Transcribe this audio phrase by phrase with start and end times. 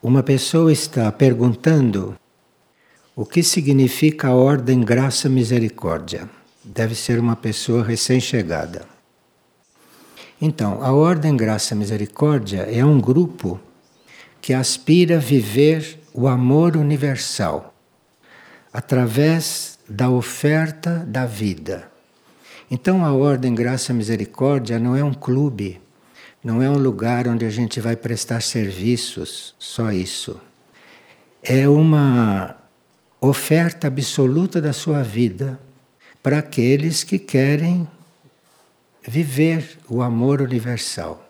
[0.00, 2.14] Uma pessoa está perguntando
[3.16, 6.30] o que significa a ordem graça misericórdia.
[6.62, 8.86] Deve ser uma pessoa recém-chegada.
[10.40, 13.60] Então, a ordem graça misericórdia é um grupo
[14.40, 17.74] que aspira a viver o amor universal
[18.72, 21.90] através da oferta da vida.
[22.70, 25.80] Então, a ordem graça misericórdia não é um clube
[26.42, 30.40] não é um lugar onde a gente vai prestar serviços, só isso.
[31.42, 32.56] É uma
[33.20, 35.58] oferta absoluta da sua vida
[36.22, 37.88] para aqueles que querem
[39.06, 41.24] viver o amor universal.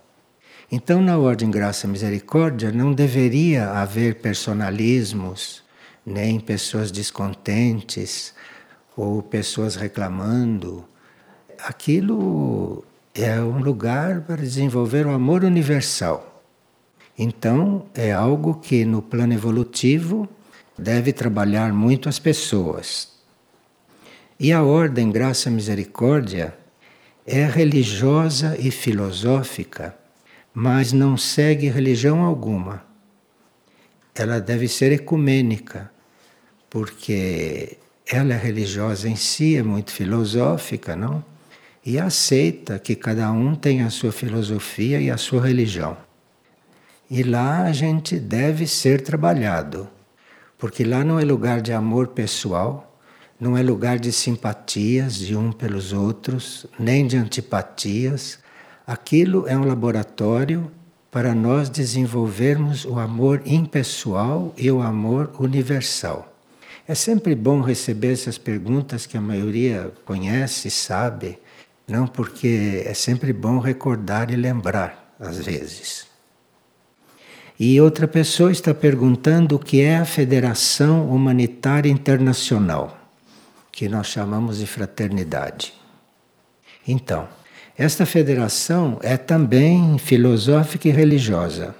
[0.70, 5.62] Então, na Ordem Graça e Misericórdia, não deveria haver personalismos,
[6.04, 8.34] nem pessoas descontentes
[8.94, 10.84] ou pessoas reclamando.
[11.58, 12.84] Aquilo
[13.20, 16.44] é um lugar para desenvolver o amor universal.
[17.18, 20.28] Então, é algo que no plano evolutivo
[20.78, 23.08] deve trabalhar muito as pessoas.
[24.38, 26.56] E a ordem Graça Misericórdia
[27.26, 29.96] é religiosa e filosófica,
[30.54, 32.84] mas não segue religião alguma.
[34.14, 35.90] Ela deve ser ecumênica,
[36.70, 41.24] porque ela é religiosa em si, é muito filosófica, não?
[41.88, 45.96] E aceita que cada um tem a sua filosofia e a sua religião.
[47.10, 49.88] E lá a gente deve ser trabalhado,
[50.58, 53.00] porque lá não é lugar de amor pessoal,
[53.40, 58.38] não é lugar de simpatias de um pelos outros, nem de antipatias.
[58.86, 60.70] Aquilo é um laboratório
[61.10, 66.36] para nós desenvolvermos o amor impessoal e o amor universal.
[66.86, 71.38] É sempre bom receber essas perguntas que a maioria conhece, sabe,
[71.88, 76.06] não, porque é sempre bom recordar e lembrar, às vezes.
[77.58, 82.96] E outra pessoa está perguntando o que é a Federação Humanitária Internacional,
[83.72, 85.72] que nós chamamos de fraternidade.
[86.86, 87.26] Então,
[87.76, 91.74] esta federação é também filosófica e religiosa,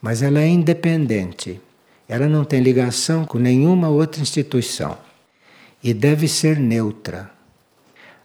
[0.00, 1.60] mas ela é independente.
[2.08, 4.98] Ela não tem ligação com nenhuma outra instituição
[5.82, 7.30] e deve ser neutra.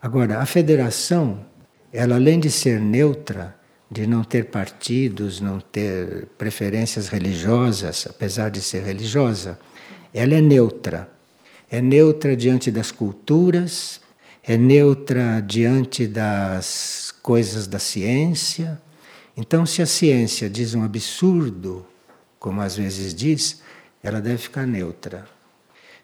[0.02, 1.46] Agora, a federação,
[1.92, 3.56] ela além de ser neutra,
[3.90, 9.58] de não ter partidos, não ter preferências religiosas, apesar de ser religiosa,
[10.14, 11.10] ela é neutra.
[11.70, 14.00] É neutra diante das culturas,
[14.44, 18.82] é neutra diante das coisas da ciência.
[19.36, 21.86] Então, se a ciência diz um absurdo,
[22.40, 23.62] como às vezes diz,
[24.02, 25.26] ela deve ficar neutra.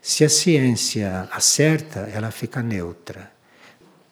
[0.01, 3.32] Se a ciência acerta, ela fica neutra.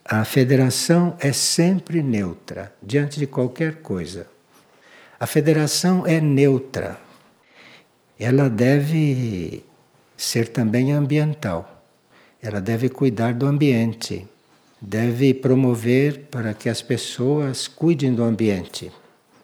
[0.03, 4.27] A federação é sempre neutra diante de qualquer coisa.
[5.19, 6.99] A federação é neutra.
[8.19, 9.63] Ela deve
[10.17, 11.85] ser também ambiental.
[12.41, 14.27] Ela deve cuidar do ambiente.
[14.81, 18.91] Deve promover para que as pessoas cuidem do ambiente.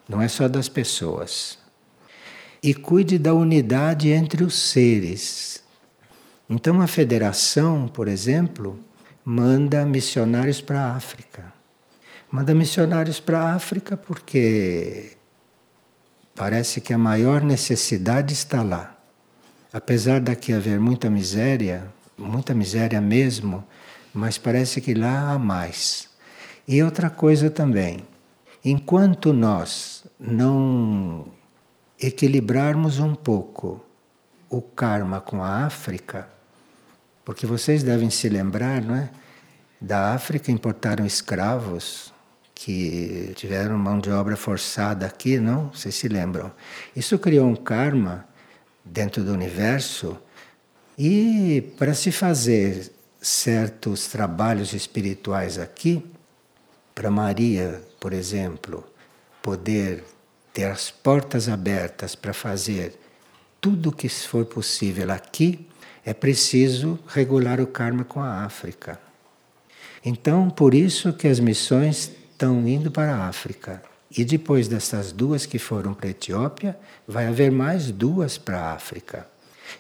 [0.09, 1.59] Não é só das pessoas.
[2.63, 5.63] E cuide da unidade entre os seres.
[6.50, 8.79] Então, a federação, por exemplo,
[9.29, 11.53] manda missionários para a África.
[12.31, 15.17] Manda missionários para a África porque
[16.33, 18.97] parece que a maior necessidade está lá.
[19.73, 23.65] Apesar daqui haver muita miséria, muita miséria mesmo,
[24.13, 26.07] mas parece que lá há mais.
[26.65, 28.07] E outra coisa também,
[28.63, 31.27] enquanto nós não
[32.01, 33.83] equilibrarmos um pouco
[34.49, 36.36] o karma com a África,
[37.27, 39.09] porque vocês devem se lembrar, não é?
[39.81, 42.13] Da África importaram escravos
[42.55, 45.69] que tiveram mão de obra forçada aqui, não?
[45.73, 46.53] Vocês se lembram?
[46.95, 48.25] Isso criou um karma
[48.81, 50.17] dentro do universo
[50.97, 56.01] e para se fazer certos trabalhos espirituais aqui,
[56.95, 58.88] para Maria, por exemplo,
[59.41, 60.01] poder
[60.53, 62.97] ter as portas abertas para fazer
[63.59, 65.68] tudo o que for possível aqui,
[66.07, 68.98] é preciso regular o karma com a África.
[70.06, 73.83] Então, por isso que as missões estão indo para a África.
[74.18, 78.71] E depois dessas duas que foram para a Etiópia, vai haver mais duas para a
[78.71, 79.27] África.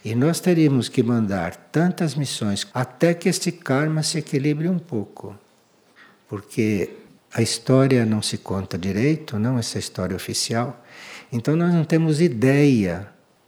[0.03, 5.33] E nós teríamos que mandar tantas missões até que este karma se equilibre um pouco.
[6.27, 6.89] Porque
[7.33, 10.85] a história não se conta direito, não essa história oficial.
[11.31, 13.07] Então nós não temos ideia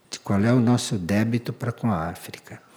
[0.09, 2.68] de qual é o nosso débito para com a África.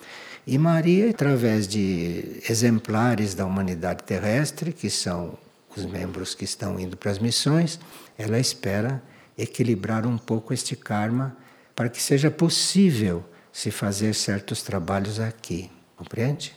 [0.46, 5.38] E Maria, através de exemplares da humanidade terrestre, que são
[5.76, 7.78] os membros que estão indo para as missões,
[8.18, 9.02] ela espera
[9.38, 11.36] equilibrar um pouco este karma
[11.74, 15.70] para que seja possível se fazer certos trabalhos aqui.
[15.96, 16.54] Compreende?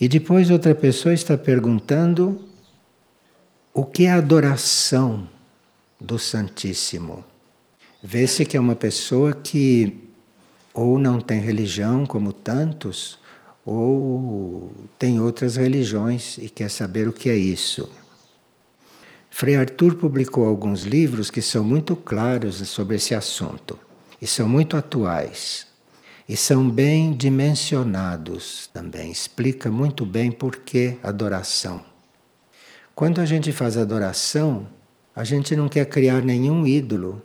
[0.00, 2.44] E depois outra pessoa está perguntando
[3.72, 5.28] o que é adoração
[6.00, 7.24] do Santíssimo.
[8.02, 10.05] Vê-se que é uma pessoa que
[10.76, 13.18] ou não tem religião como tantos,
[13.64, 17.90] ou tem outras religiões e quer saber o que é isso.
[19.30, 23.78] Frei Arthur publicou alguns livros que são muito claros sobre esse assunto
[24.20, 25.66] e são muito atuais
[26.28, 29.10] e são bem dimensionados também.
[29.10, 31.82] Explica muito bem por que adoração.
[32.94, 34.66] Quando a gente faz adoração,
[35.14, 37.22] a gente não quer criar nenhum ídolo,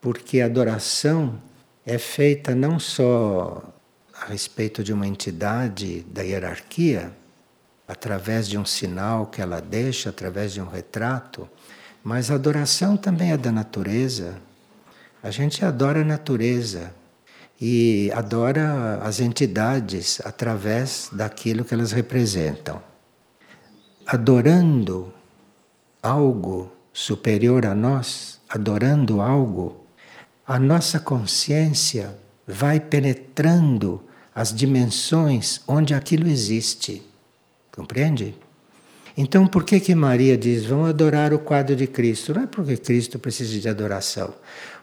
[0.00, 1.40] porque adoração
[1.84, 3.62] é feita não só
[4.14, 7.12] a respeito de uma entidade da hierarquia,
[7.88, 11.48] através de um sinal que ela deixa, através de um retrato,
[12.02, 14.36] mas a adoração também é da natureza.
[15.22, 16.94] A gente adora a natureza
[17.60, 22.82] e adora as entidades através daquilo que elas representam.
[24.06, 25.12] Adorando
[26.02, 29.81] algo superior a nós, adorando algo
[30.46, 32.16] a nossa consciência
[32.46, 34.02] vai penetrando
[34.34, 37.02] as dimensões onde aquilo existe.
[37.74, 38.34] Compreende?
[39.16, 42.34] Então, por que que Maria diz: "Vão adorar o quadro de Cristo"?
[42.34, 44.34] Não é porque Cristo precisa de adoração.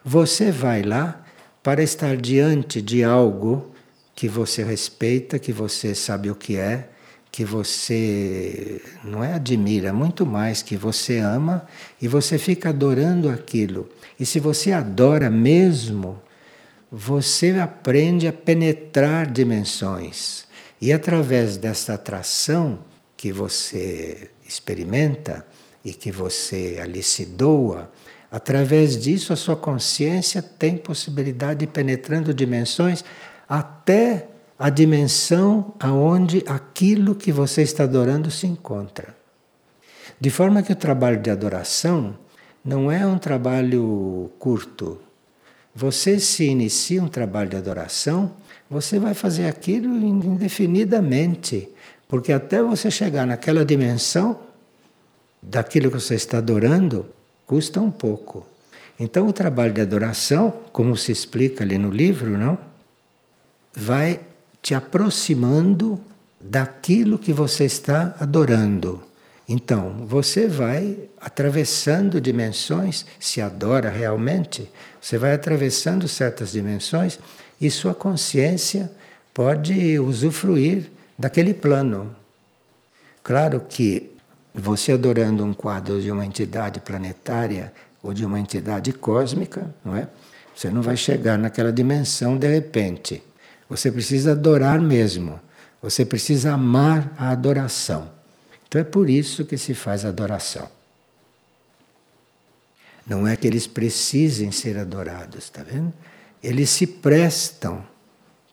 [0.03, 1.23] Você vai lá
[1.63, 3.71] para estar diante de algo
[4.15, 6.89] que você respeita, que você sabe o que é,
[7.31, 11.65] que você não é admira, muito mais que você ama
[12.01, 13.89] e você fica adorando aquilo.
[14.19, 16.21] E se você adora mesmo,
[16.91, 20.45] você aprende a penetrar dimensões.
[20.81, 22.79] E através dessa atração
[23.15, 25.45] que você experimenta
[25.83, 27.91] e que você ali se doa,
[28.31, 33.03] através disso a sua consciência tem possibilidade de penetrando dimensões
[33.47, 34.27] até
[34.57, 39.15] a dimensão aonde aquilo que você está adorando se encontra.
[40.19, 42.17] De forma que o trabalho de adoração
[42.63, 44.99] não é um trabalho curto.
[45.75, 48.31] Você se inicia um trabalho de adoração,
[48.69, 51.69] você vai fazer aquilo indefinidamente,
[52.07, 54.39] porque até você chegar naquela dimensão
[55.41, 57.05] daquilo que você está adorando,
[57.45, 58.45] custa um pouco.
[58.99, 62.57] Então o trabalho de adoração, como se explica ali no livro, não?
[63.73, 64.19] Vai
[64.61, 65.99] te aproximando
[66.39, 69.01] daquilo que você está adorando.
[69.51, 77.17] Então, você vai atravessando dimensões, se adora realmente, você vai atravessando certas dimensões
[77.59, 78.91] e sua consciência
[79.33, 82.15] pode usufruir daquele plano.
[83.23, 84.11] Claro que
[84.53, 87.73] você adorando um quadro de uma entidade planetária
[88.03, 90.07] ou de uma entidade cósmica, não é?
[90.55, 93.23] Você não vai chegar naquela dimensão de repente.
[93.67, 95.39] Você precisa adorar mesmo.
[95.81, 98.18] Você precisa amar a adoração.
[98.69, 100.69] Então é por isso que se faz adoração.
[103.05, 105.91] Não é que eles precisem ser adorados, está vendo?
[106.41, 107.83] Eles se prestam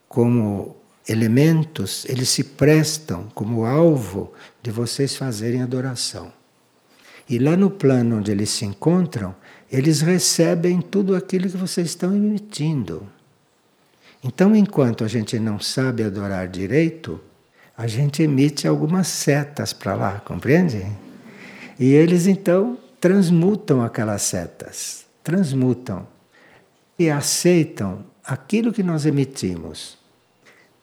[0.09, 0.75] como
[1.07, 4.33] elementos, eles se prestam como alvo
[4.63, 6.33] de vocês fazerem adoração.
[7.29, 9.35] E lá no plano onde eles se encontram,
[9.71, 13.07] eles recebem tudo aquilo que vocês estão emitindo.
[14.23, 17.21] Então, enquanto a gente não sabe adorar direito,
[17.77, 20.83] a gente emite algumas setas para lá, compreende?
[21.79, 26.07] E eles então transmutam aquelas setas, transmutam
[26.97, 29.95] e aceitam aquilo que nós emitimos.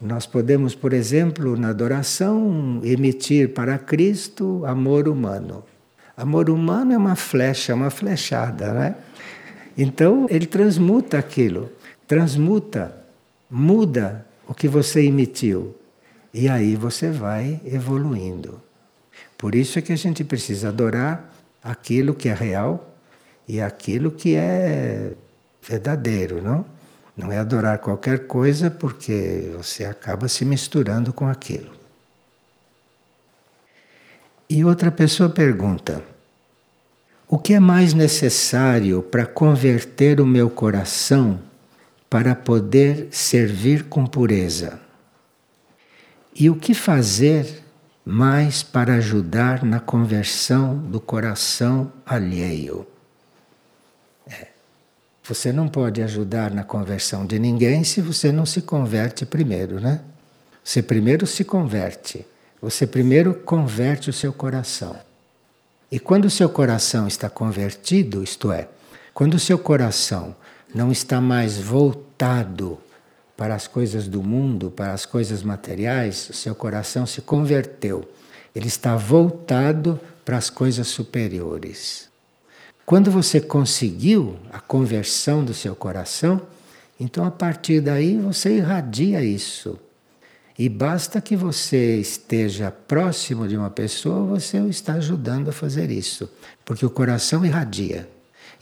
[0.01, 5.65] Nós podemos, por exemplo, na adoração, emitir para Cristo amor humano.
[6.17, 8.95] Amor humano é uma flecha, uma flechada, né?
[9.77, 11.73] Então ele transmuta aquilo,
[12.07, 12.95] transmuta
[13.51, 15.75] muda o que você emitiu.
[16.35, 18.61] E aí você vai evoluindo.
[19.39, 22.93] Por isso é que a gente precisa adorar aquilo que é real
[23.47, 25.13] e aquilo que é
[25.63, 26.67] verdadeiro, não?
[27.17, 31.71] Não é adorar qualquer coisa porque você acaba se misturando com aquilo.
[34.51, 36.03] E outra pessoa pergunta:
[37.29, 41.39] o que é mais necessário para converter o meu coração
[42.11, 44.84] para poder servir com pureza.
[46.35, 47.63] E o que fazer
[48.05, 52.87] mais para ajudar na conversão do coração alheio?
[54.29, 54.49] É.
[55.23, 60.01] Você não pode ajudar na conversão de ninguém se você não se converte primeiro, né?
[60.63, 62.27] Você primeiro se converte.
[62.61, 64.97] Você primeiro converte o seu coração.
[65.91, 68.69] E quando o seu coração está convertido, isto é,
[69.15, 70.35] Quando o seu coração
[70.75, 72.81] não está mais voltado
[73.37, 78.09] para as coisas do mundo, para as coisas materiais, o seu coração se converteu.
[78.55, 82.09] Ele está voltado para as coisas superiores.
[82.87, 86.41] Quando você conseguiu a conversão do seu coração,
[87.01, 89.79] então a partir daí você irradia isso.
[90.57, 95.91] E basta que você esteja próximo de uma pessoa, você o está ajudando a fazer
[95.91, 96.31] isso,
[96.65, 98.09] porque o coração irradia.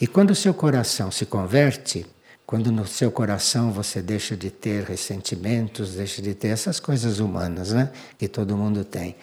[0.00, 2.06] E quando o seu coração se converte,
[2.52, 7.72] quando no seu coração você deixa de ter ressentimentos, deixa de ter essas coisas humanas,
[7.72, 9.16] né, que todo mundo tem.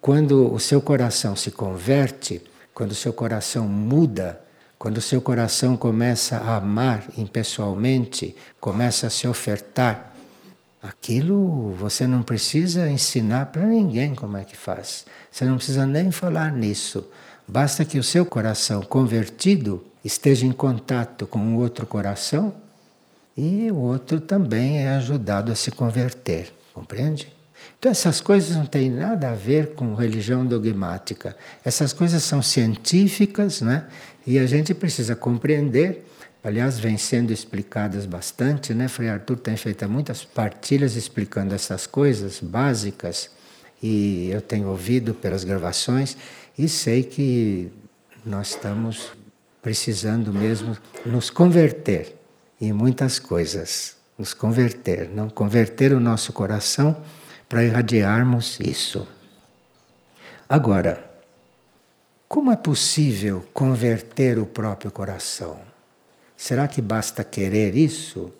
[0.00, 2.42] Quando o seu coração se converte,
[2.74, 4.40] quando o seu coração muda,
[4.76, 10.12] quando o seu coração começa a amar impessoalmente, começa a se ofertar,
[10.82, 15.06] aquilo você não precisa ensinar para ninguém como é que faz.
[15.30, 17.08] Você não precisa nem falar nisso.
[17.46, 22.63] Basta que o seu coração convertido esteja em contato com o outro coração
[23.36, 27.32] e o outro também é ajudado a se converter, compreende?
[27.78, 31.36] Então, essas coisas não têm nada a ver com religião dogmática.
[31.64, 33.86] Essas coisas são científicas, né?
[34.26, 36.06] E a gente precisa compreender.
[36.42, 38.86] Aliás, vem sendo explicadas bastante, né?
[38.86, 43.30] Frei Arthur tem feito muitas partilhas explicando essas coisas básicas.
[43.82, 46.16] E eu tenho ouvido pelas gravações
[46.56, 47.70] e sei que
[48.24, 49.10] nós estamos
[49.60, 52.14] precisando mesmo nos converter
[52.60, 53.96] em muitas coisas.
[54.16, 56.96] Nos converter, não converter o nosso coração
[57.48, 59.06] para irradiarmos isso.
[60.48, 61.10] Agora,
[62.28, 65.58] como é possível converter o próprio coração?
[66.36, 68.32] Será que basta querer isso?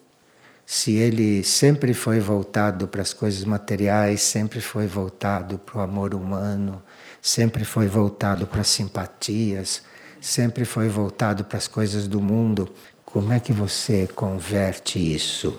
[0.67, 6.15] Se ele sempre foi voltado para as coisas materiais, sempre foi voltado para o amor
[6.15, 6.83] humano,
[7.21, 9.83] sempre foi voltado para as simpatias,
[10.21, 12.73] sempre foi voltado para as coisas do mundo,
[13.15, 15.57] como é que você converte isso?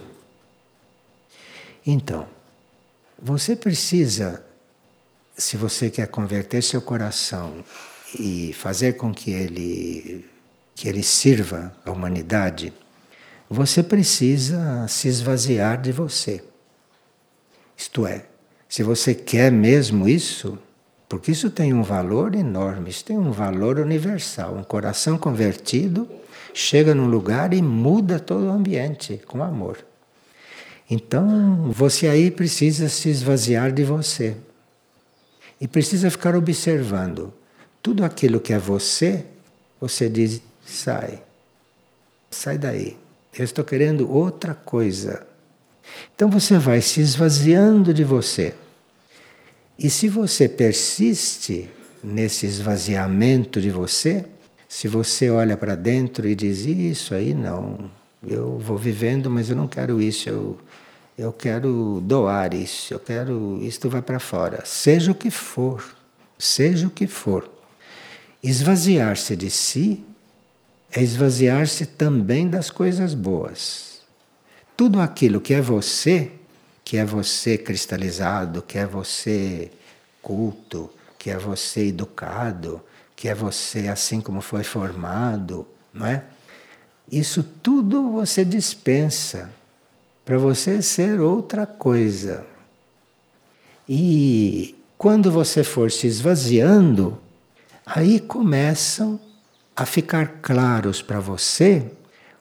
[1.87, 2.27] Então,
[3.17, 4.45] você precisa,
[5.37, 7.63] se você quer converter seu coração
[8.19, 10.25] e fazer com que ele
[10.75, 12.73] que ele sirva à humanidade,
[13.49, 16.43] você precisa se esvaziar de você.
[17.77, 18.25] Isto é,
[18.67, 20.59] se você quer mesmo isso,
[21.07, 24.57] porque isso tem um valor enorme, isso tem um valor universal.
[24.57, 26.05] Um coração convertido
[26.55, 29.85] chega num lugar e muda todo o ambiente com amor.
[30.89, 34.37] Então, você aí precisa se esvaziar de você.
[35.59, 37.33] E precisa ficar observando.
[37.83, 39.25] Tudo aquilo que é você,
[39.81, 41.21] você diz: sai.
[42.31, 42.97] Sai daí.
[43.37, 45.27] Eu estou querendo outra coisa.
[46.15, 48.53] Então você vai se esvaziando de você.
[49.77, 51.69] E se você persiste
[52.01, 54.25] nesse esvaziamento de você,
[54.67, 57.89] se você olha para dentro e diz: Isso aí não,
[58.25, 60.57] eu vou vivendo, mas eu não quero isso, eu,
[61.17, 63.59] eu quero doar isso, eu quero.
[63.61, 64.63] Isto vai para fora.
[64.65, 65.83] Seja o que for,
[66.37, 67.49] seja o que for.
[68.43, 70.03] Esvaziar-se de si
[70.91, 74.01] é esvaziar-se também das coisas boas.
[74.77, 76.31] Tudo aquilo que é você,
[76.83, 79.71] que é você cristalizado, que é você
[80.21, 82.81] culto, que é você educado,
[83.15, 86.23] que é você assim como foi formado, não é?
[87.11, 89.49] Isso tudo você dispensa
[90.23, 92.45] para você ser outra coisa.
[93.87, 97.17] E quando você for se esvaziando,
[97.85, 99.19] aí começam
[99.75, 101.91] a ficar claros para você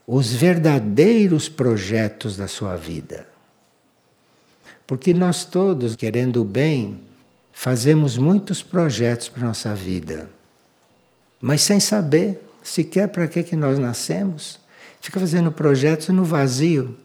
[0.06, 3.28] os verdadeiros projetos da sua vida.
[4.86, 7.00] Porque nós todos, querendo o bem,
[7.52, 10.28] fazemos muitos projetos para nossa vida,
[11.44, 14.58] mas sem saber sequer para que, que nós nascemos.
[14.98, 16.96] Fica fazendo projetos no vazio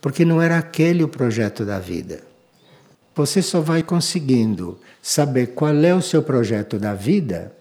[0.00, 2.24] porque não era aquele o projeto da vida.
[3.14, 7.54] Você só vai conseguindo saber qual é o seu projeto da vida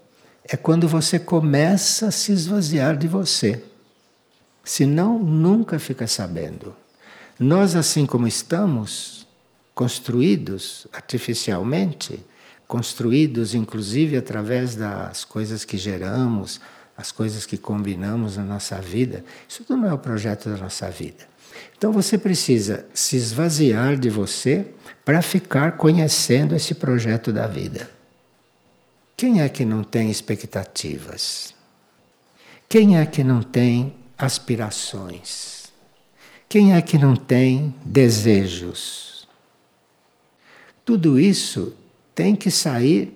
[0.46, 3.62] é quando você começa a se esvaziar de você.
[4.64, 6.74] Senão, nunca fica sabendo.
[7.38, 9.28] Nós, assim como estamos,
[9.76, 12.26] construídos artificialmente,
[12.74, 16.60] construídos inclusive através das coisas que geramos,
[16.98, 20.90] as coisas que combinamos na nossa vida, isso tudo não é o projeto da nossa
[20.90, 21.24] vida.
[21.78, 24.66] Então você precisa se esvaziar de você
[25.06, 27.92] para ficar conhecendo esse projeto da vida.
[29.16, 31.54] Quem é que não tem expectativas?
[32.68, 35.72] Quem é que não tem aspirações?
[36.50, 39.28] Quem é que não tem desejos?
[40.84, 41.78] Tudo isso
[42.14, 43.14] tem que sair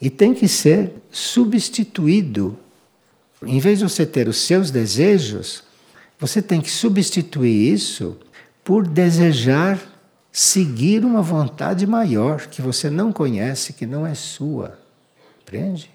[0.00, 2.58] e tem que ser substituído
[3.42, 5.62] Em vez de você ter os seus desejos,
[6.18, 8.16] você tem que substituir isso
[8.64, 9.78] por desejar
[10.32, 14.78] seguir uma vontade maior que você não conhece, que não é sua.
[15.38, 15.90] Compreende?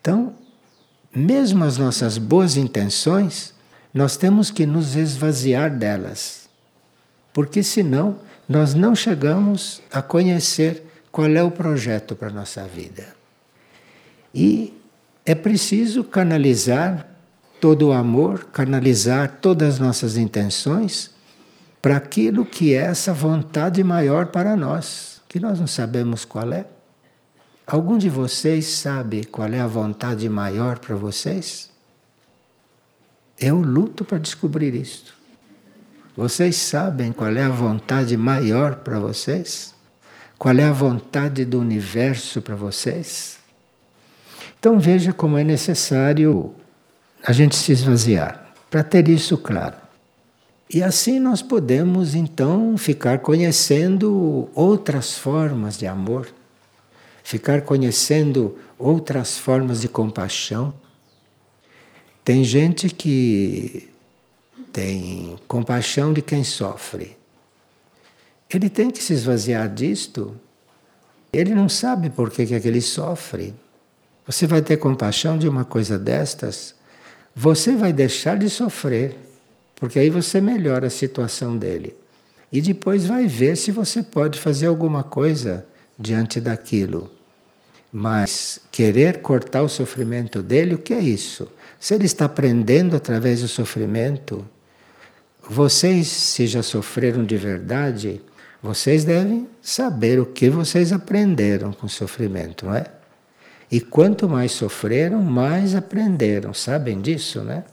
[0.00, 0.34] Então,
[1.14, 3.54] mesmo as nossas boas intenções,
[3.94, 6.48] nós temos que nos esvaziar delas.
[7.32, 10.84] Porque senão nós não chegamos a conhecer
[11.16, 13.16] qual é o projeto para a nossa vida.
[14.34, 14.78] E
[15.24, 17.08] é preciso canalizar
[17.58, 21.10] todo o amor, canalizar todas as nossas intenções
[21.80, 26.66] para aquilo que é essa vontade maior para nós, que nós não sabemos qual é.
[27.66, 31.70] Algum de vocês sabe qual é a vontade maior para vocês?
[33.40, 35.14] Eu luto para descobrir isto.
[36.14, 39.74] Vocês sabem qual é a vontade maior para vocês?
[40.38, 43.38] Qual é a vontade do universo para vocês?
[44.58, 46.54] Então veja como é necessário
[47.24, 49.76] a gente se esvaziar, para ter isso claro.
[50.68, 56.28] E assim nós podemos então ficar conhecendo outras formas de amor,
[57.22, 60.74] ficar conhecendo outras formas de compaixão.
[62.24, 63.88] Tem gente que
[64.72, 67.15] tem compaixão de quem sofre.
[68.52, 70.36] Ele tem que se esvaziar disto.
[71.32, 73.54] Ele não sabe por que, que aquele sofre.
[74.26, 76.74] Você vai ter compaixão de uma coisa destas,
[77.34, 79.16] você vai deixar de sofrer,
[79.76, 81.94] porque aí você melhora a situação dele.
[82.50, 85.66] E depois vai ver se você pode fazer alguma coisa
[85.98, 87.10] diante daquilo.
[87.92, 91.48] Mas querer cortar o sofrimento dele, o que é isso?
[91.78, 94.46] Se ele está aprendendo através do sofrimento,
[95.48, 98.20] vocês, se já sofreram de verdade,
[98.62, 102.86] vocês devem saber o que vocês aprenderam com o sofrimento, não é?
[103.70, 106.54] E quanto mais sofreram, mais aprenderam.
[106.54, 107.64] Sabem disso, né?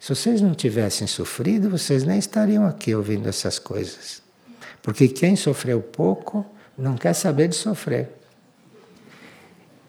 [0.00, 4.22] Se vocês não tivessem sofrido, vocês nem estariam aqui ouvindo essas coisas.
[4.82, 8.08] Porque quem sofreu pouco não quer saber de sofrer.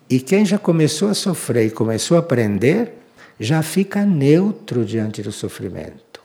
[0.09, 2.93] E quem já começou a sofrer e começou a aprender,
[3.39, 6.19] já fica neutro diante do sofrimento.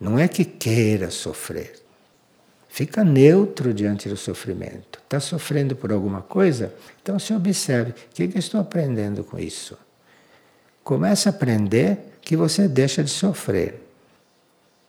[0.00, 1.85] Não é que queira sofrer.
[2.76, 5.00] Fica neutro diante do sofrimento.
[5.02, 6.74] Está sofrendo por alguma coisa?
[7.00, 9.78] Então se observe: o que, que estou aprendendo com isso?
[10.84, 13.80] Comece a aprender que você deixa de sofrer.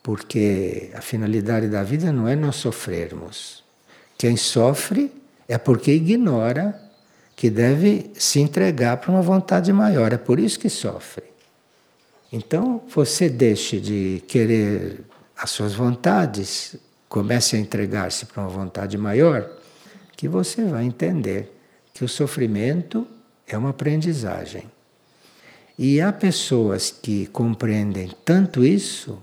[0.04, 3.64] Porque a finalidade da vida não é nós sofrermos.
[4.18, 5.10] Quem sofre
[5.48, 6.78] é porque ignora
[7.38, 10.12] que deve se entregar para uma vontade maior.
[10.12, 11.24] É por isso que sofre.
[12.34, 15.06] Então você deixe de querer
[15.38, 16.76] as suas vontades,
[17.10, 19.50] comece a entregar-se para uma vontade maior,
[20.16, 21.54] que você vai entender
[21.94, 23.08] que o sofrimento
[23.48, 24.64] é uma aprendizagem.
[25.78, 29.22] E há pessoas que compreendem tanto isso,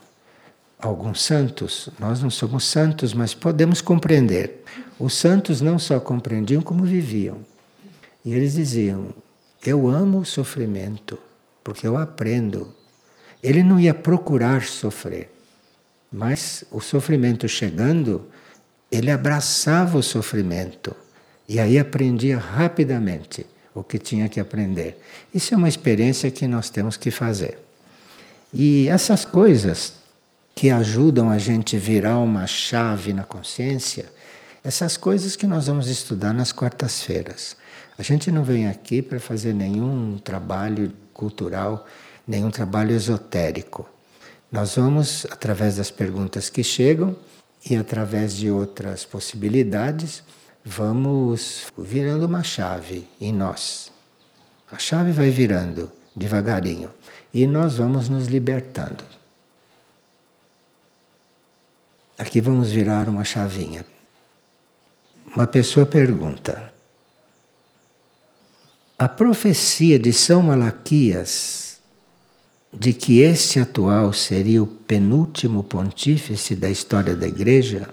[0.79, 4.63] alguns santos, nós não somos santos, mas podemos compreender.
[4.99, 7.39] Os santos não só compreendiam como viviam.
[8.25, 9.09] E eles diziam:
[9.67, 11.19] Eu amo o sofrimento,
[11.63, 12.73] porque eu aprendo.
[13.43, 15.34] Ele não ia procurar sofrer.
[16.17, 18.25] Mas o sofrimento chegando,
[18.89, 20.95] ele abraçava o sofrimento
[21.49, 24.97] e aí aprendia rapidamente o que tinha que aprender.
[25.35, 27.59] Isso é uma experiência que nós temos que fazer.
[28.53, 29.95] E essas coisas
[30.55, 34.05] que ajudam a gente virar uma chave na consciência,
[34.63, 37.57] essas coisas que nós vamos estudar nas quartas-feiras.
[37.99, 41.85] A gente não vem aqui para fazer nenhum trabalho cultural,
[42.25, 43.94] nenhum trabalho esotérico.
[44.55, 47.17] Nós vamos, através das perguntas que chegam
[47.69, 50.23] e através de outras possibilidades,
[50.65, 53.91] vamos virando uma chave em nós.
[54.71, 56.89] A chave vai virando devagarinho
[57.33, 59.03] e nós vamos nos libertando.
[62.17, 63.85] Aqui vamos virar uma chavinha.
[65.35, 66.73] Uma pessoa pergunta:
[68.97, 71.64] A profecia de São Malaquias
[72.79, 77.89] de que este atual seria o penúltimo pontífice da história da Igreja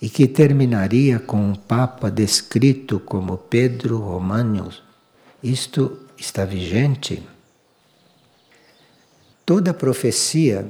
[0.00, 4.70] e que terminaria com um Papa descrito como Pedro Romano,
[5.42, 7.22] isto está vigente?
[9.46, 10.68] Toda profecia,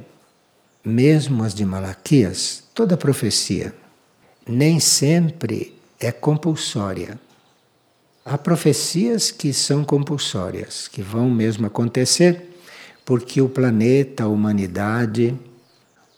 [0.84, 3.74] mesmo as de Malaquias, toda profecia,
[4.46, 7.18] nem sempre é compulsória.
[8.24, 12.47] Há profecias que são compulsórias, que vão mesmo acontecer
[13.08, 15.34] porque o planeta, a humanidade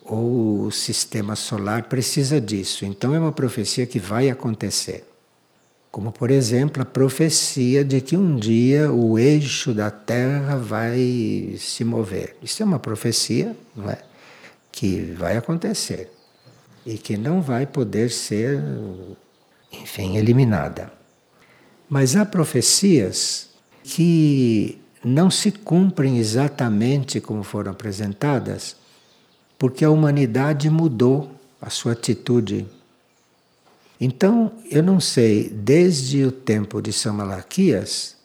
[0.04, 2.84] ou o sistema solar precisa disso.
[2.84, 5.04] Então é uma profecia que vai acontecer.
[5.88, 11.84] Como, por exemplo, a profecia de que um dia o eixo da Terra vai se
[11.84, 12.34] mover.
[12.42, 13.98] Isso é uma profecia, não é?
[14.72, 16.10] Que vai acontecer
[16.84, 18.60] e que não vai poder ser,
[19.72, 20.92] enfim, eliminada.
[21.88, 23.48] Mas há profecias
[23.84, 28.76] que não se cumprem exatamente como foram apresentadas,
[29.58, 32.66] porque a humanidade mudou a sua atitude
[34.00, 38.16] então, eu não sei, desde o tempo de São Malaquias,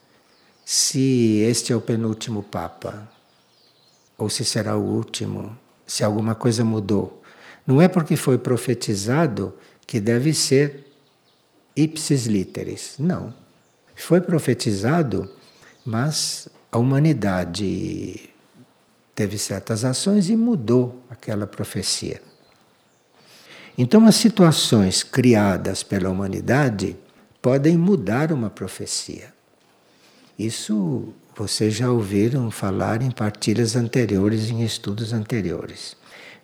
[0.63, 3.11] se este é o penúltimo Papa,
[4.17, 7.21] ou se será o último, se alguma coisa mudou.
[7.67, 9.53] Não é porque foi profetizado
[9.85, 10.87] que deve ser
[11.75, 12.95] ipsis literis.
[12.97, 13.33] Não.
[13.95, 15.29] Foi profetizado,
[15.85, 18.29] mas a humanidade
[19.15, 22.21] teve certas ações e mudou aquela profecia.
[23.77, 26.97] Então, as situações criadas pela humanidade
[27.41, 29.33] podem mudar uma profecia.
[30.37, 35.95] Isso vocês já ouviram falar em partilhas anteriores, em estudos anteriores.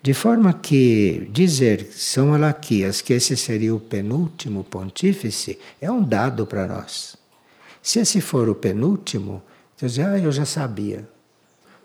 [0.02, 6.48] De forma que dizer São Malaquias que esse seria o penúltimo pontífice é um dado
[6.48, 7.18] para nós.
[7.84, 9.44] Se esse for o penúltimo,
[9.86, 11.08] eu dizer, ah, eu já sabia.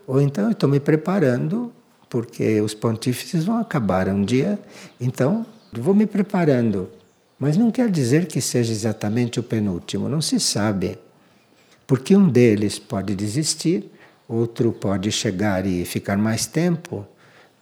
[0.06, 1.72] Ou então eu estou me preparando
[2.08, 4.58] porque os pontífices vão acabar um dia,
[5.00, 6.88] então vou me preparando.
[7.38, 10.98] Mas não quer dizer que seja exatamente o penúltimo, não se sabe.
[11.86, 13.90] Porque um deles pode desistir,
[14.28, 17.06] outro pode chegar e ficar mais tempo.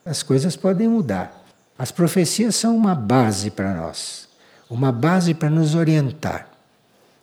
[0.05, 1.44] As coisas podem mudar.
[1.77, 4.29] As profecias são uma base para nós,
[4.70, 6.49] uma base para nos orientar.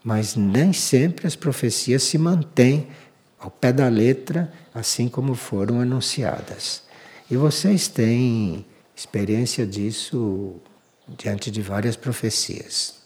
[0.03, 2.87] Mas nem sempre as profecias se mantêm
[3.41, 6.83] ao pé da letra, assim como foram anunciadas.
[7.29, 8.63] E vocês têm
[8.95, 10.55] experiência disso
[11.07, 13.01] diante de várias profecias.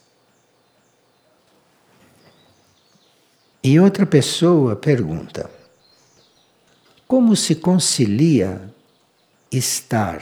[3.64, 5.50] E outra pessoa pergunta:
[7.08, 8.62] como se concilia
[9.50, 10.22] estar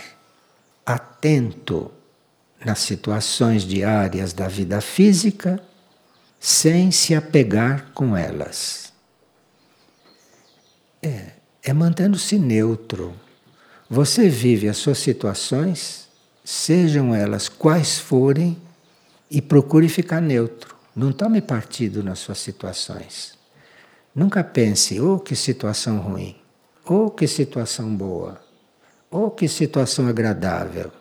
[0.85, 1.91] atento
[2.63, 5.61] nas situações diárias da vida física
[6.39, 8.92] sem se apegar com elas?
[11.03, 13.13] É, é mantendo-se neutro
[13.93, 16.07] você vive as suas situações,
[16.43, 18.57] sejam elas quais forem,
[19.29, 20.75] e procure ficar neutro.
[20.95, 23.37] Não tome partido nas suas situações.
[24.15, 26.35] Nunca pense, oh que situação ruim,
[26.85, 28.41] oh que situação boa,
[29.11, 30.91] oh que situação agradável.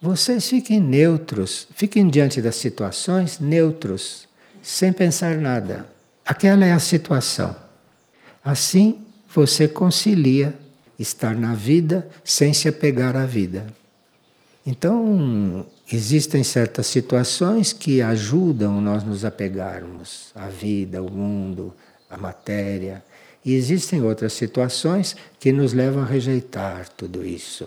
[0.00, 4.28] Vocês fiquem neutros, fiquem diante das situações neutros,
[4.62, 5.88] sem pensar nada.
[6.24, 7.56] Aquela é a situação.
[8.44, 9.01] Assim
[9.34, 10.54] você concilia
[10.98, 13.66] estar na vida sem se apegar à vida.
[14.64, 21.74] Então, existem certas situações que ajudam nós nos apegarmos à vida, ao mundo,
[22.08, 23.02] à matéria.
[23.44, 27.66] E existem outras situações que nos levam a rejeitar tudo isso.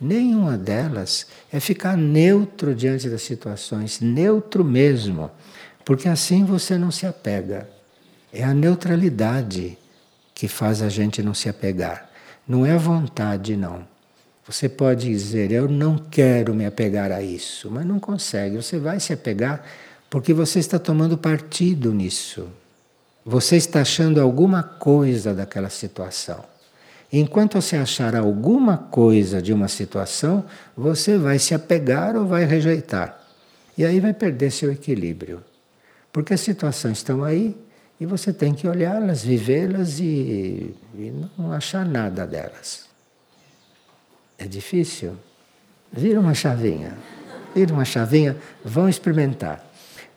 [0.00, 5.30] Nenhuma delas é ficar neutro diante das situações, neutro mesmo,
[5.84, 7.68] porque assim você não se apega.
[8.32, 9.78] É a neutralidade
[10.36, 12.10] que faz a gente não se apegar.
[12.46, 13.88] Não é a vontade, não.
[14.46, 18.56] Você pode dizer, eu não quero me apegar a isso, mas não consegue.
[18.56, 19.64] Você vai se apegar
[20.10, 22.48] porque você está tomando partido nisso.
[23.24, 26.44] Você está achando alguma coisa daquela situação.
[27.10, 30.44] Enquanto você achar alguma coisa de uma situação,
[30.76, 33.24] você vai se apegar ou vai rejeitar.
[33.76, 35.42] E aí vai perder seu equilíbrio.
[36.12, 37.56] Porque as situações estão aí,
[37.98, 42.86] e você tem que olhá-las, vivê-las e, e não achar nada delas.
[44.38, 45.16] É difícil?
[45.90, 46.96] Vira uma chavinha.
[47.54, 49.64] Vira uma chavinha, vão experimentar.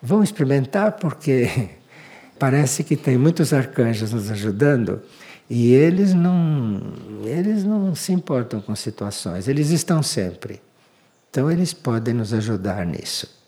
[0.02, 1.70] Vão experimentar porque
[2.38, 5.00] parece que tem muitos arcanjos nos ajudando
[5.48, 6.80] e eles não,
[7.24, 10.60] eles não se importam com situações, eles estão sempre.
[11.30, 13.39] Então eles podem nos ajudar nisso.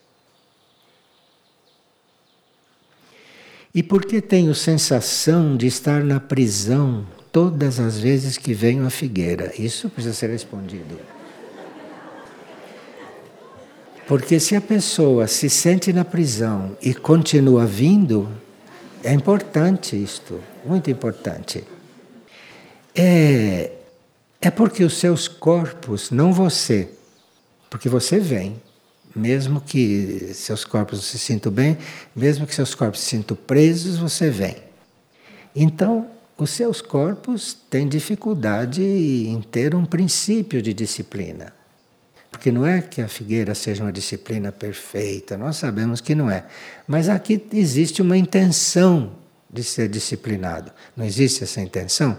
[3.75, 8.89] E por que tenho sensação de estar na prisão todas as vezes que venho à
[8.91, 9.51] figueira?
[9.57, 10.99] Isso precisa ser respondido.
[14.07, 18.29] Porque se a pessoa se sente na prisão e continua vindo,
[19.03, 21.63] é importante isto, muito importante.
[22.93, 23.71] É,
[24.39, 26.89] é porque os seus corpos, não você,
[27.71, 28.61] porque você vem,
[29.15, 31.77] mesmo que seus corpos se sintam bem,
[32.15, 34.57] mesmo que seus corpos se sintam presos, você vem.
[35.55, 41.53] Então, os seus corpos têm dificuldade em ter um princípio de disciplina.
[42.31, 46.45] Porque não é que a figueira seja uma disciplina perfeita, nós sabemos que não é.
[46.87, 49.13] Mas aqui existe uma intenção
[49.49, 50.71] de ser disciplinado.
[50.97, 52.17] Não existe essa intenção?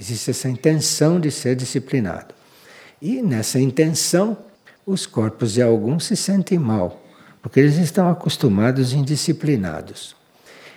[0.00, 2.34] Existe essa intenção de ser disciplinado.
[3.00, 4.36] E nessa intenção,
[4.86, 7.02] os corpos de alguns se sentem mal,
[7.40, 10.16] porque eles estão acostumados indisciplinados.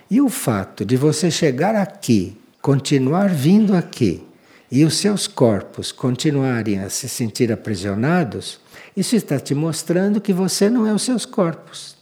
[0.10, 4.24] E o fato de você chegar aqui, continuar vindo aqui,
[4.72, 8.60] e os seus corpos continuarem a se sentir aprisionados,
[8.96, 11.96] isso está te mostrando que você não é os seus corpos.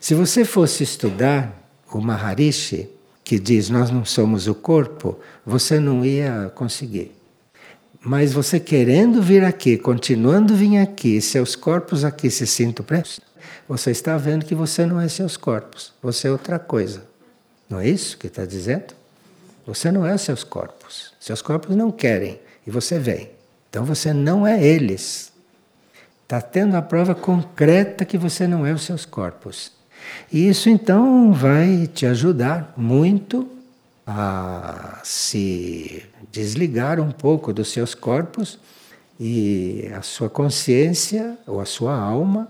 [0.00, 2.88] Se você fosse estudar o Maharishi,
[3.24, 7.17] que diz nós não somos o corpo, você não ia conseguir.
[8.00, 13.20] Mas você querendo vir aqui, continuando vir aqui, seus corpos aqui se sintam presos,
[13.68, 17.04] você está vendo que você não é seus corpos, você é outra coisa.
[17.68, 18.94] Não é isso que está dizendo?
[19.66, 21.12] Você não é seus corpos.
[21.20, 23.30] Seus corpos não querem e você vem.
[23.68, 25.30] Então você não é eles.
[26.22, 29.72] Está tendo a prova concreta que você não é os seus corpos.
[30.32, 33.46] E isso então vai te ajudar muito
[34.06, 36.02] a se
[36.38, 38.58] desligar um pouco dos seus corpos
[39.18, 42.48] e a sua consciência ou a sua alma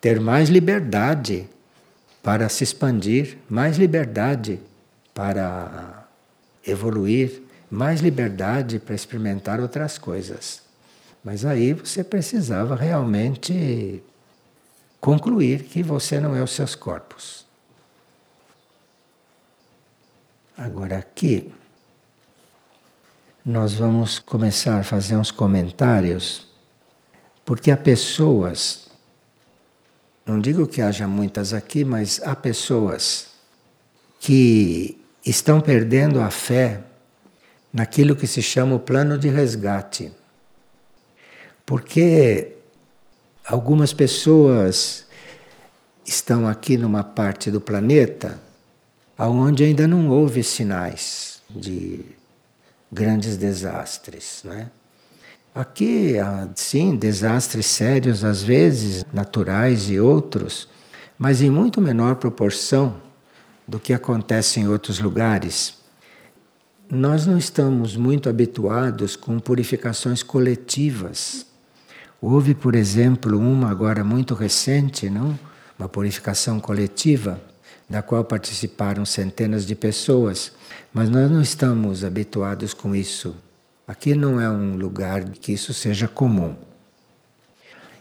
[0.00, 1.48] ter mais liberdade
[2.22, 4.60] para se expandir, mais liberdade
[5.14, 6.08] para
[6.66, 10.62] evoluir, mais liberdade para experimentar outras coisas.
[11.22, 14.02] Mas aí você precisava realmente
[15.00, 17.46] concluir que você não é os seus corpos.
[20.56, 21.52] Agora aqui
[23.48, 26.46] nós vamos começar a fazer uns comentários,
[27.46, 28.90] porque há pessoas,
[30.26, 33.28] não digo que haja muitas aqui, mas há pessoas
[34.20, 36.82] que estão perdendo a fé
[37.72, 40.12] naquilo que se chama o plano de resgate.
[41.64, 42.52] Porque
[43.46, 45.06] algumas pessoas
[46.04, 48.38] estão aqui numa parte do planeta
[49.16, 52.17] aonde ainda não houve sinais de
[52.90, 54.70] grandes desastres, né?
[55.54, 56.14] Aqui,
[56.54, 60.68] sim, desastres sérios às vezes, naturais e outros,
[61.18, 63.00] mas em muito menor proporção
[63.66, 65.74] do que acontece em outros lugares.
[66.90, 71.44] Nós não estamos muito habituados com purificações coletivas.
[72.20, 75.38] Houve, por exemplo, uma agora muito recente, não?
[75.78, 77.40] Uma purificação coletiva
[77.88, 80.52] da qual participaram centenas de pessoas,
[80.92, 83.34] mas nós não estamos habituados com isso.
[83.86, 86.54] Aqui não é um lugar que isso seja comum.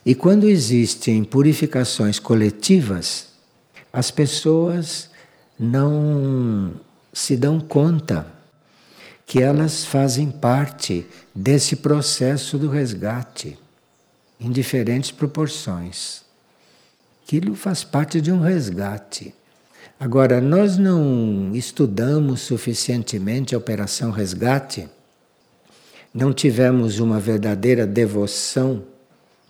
[0.05, 3.27] E quando existem purificações coletivas,
[3.91, 5.09] as pessoas
[5.59, 6.73] não
[7.11, 8.31] se dão conta
[9.25, 13.59] que elas fazem parte desse processo do resgate,
[14.39, 16.21] em diferentes proporções.
[17.25, 19.35] Aquilo faz parte de um resgate.
[19.99, 24.87] Agora, nós não estudamos suficientemente a Operação Resgate,
[26.13, 28.83] não tivemos uma verdadeira devoção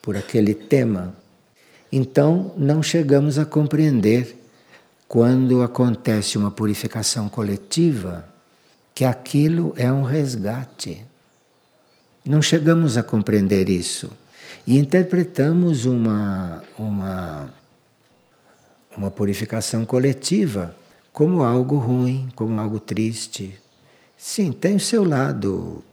[0.02, 1.14] por aquele tema,
[1.92, 4.38] então não chegamos a compreender
[5.06, 8.28] quando acontece uma purificação coletiva
[8.96, 11.06] que aquilo é um resgate.
[12.26, 14.10] Não chegamos a compreender isso.
[14.66, 17.54] E interpretamos uma, uma
[18.98, 20.76] uma purificação coletiva
[21.14, 23.58] como algo ruim, como algo triste.
[24.18, 25.84] Sim, tem o seu lado,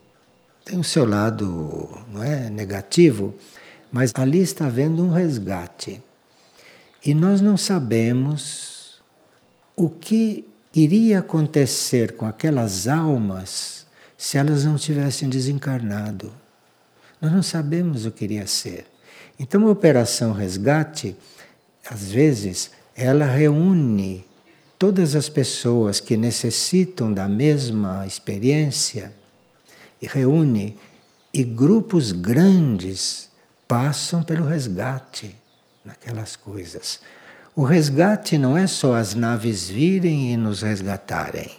[0.64, 3.34] tem o seu lado, não é, negativo,
[3.92, 6.02] mas ali está havendo um resgate.
[7.04, 9.02] E nós não sabemos
[9.76, 13.86] o que iria acontecer com aquelas almas
[14.16, 16.32] se elas não tivessem desencarnado.
[17.20, 18.86] Nós não sabemos o que iria ser.
[19.38, 21.16] Então, a operação resgate,
[21.88, 24.24] às vezes, ela reúne
[24.78, 29.12] todas as pessoas que necessitam da mesma experiência
[30.00, 30.76] e reúne
[31.33, 33.28] e grupos grandes
[33.66, 35.35] passam pelo resgate
[35.85, 37.00] naquelas coisas.
[37.57, 41.50] O resgate não é só as naves virem e nos resgatarem.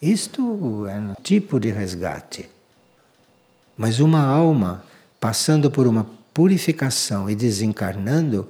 [0.00, 2.48] Isto é um tipo de resgate.
[3.76, 4.84] Mas uma alma
[5.18, 8.48] passando por uma purificação e desencarnando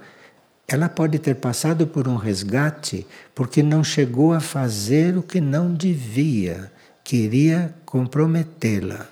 [0.67, 5.73] ela pode ter passado por um resgate porque não chegou a fazer o que não
[5.73, 6.73] devia,
[7.03, 9.07] queria comprometê-la.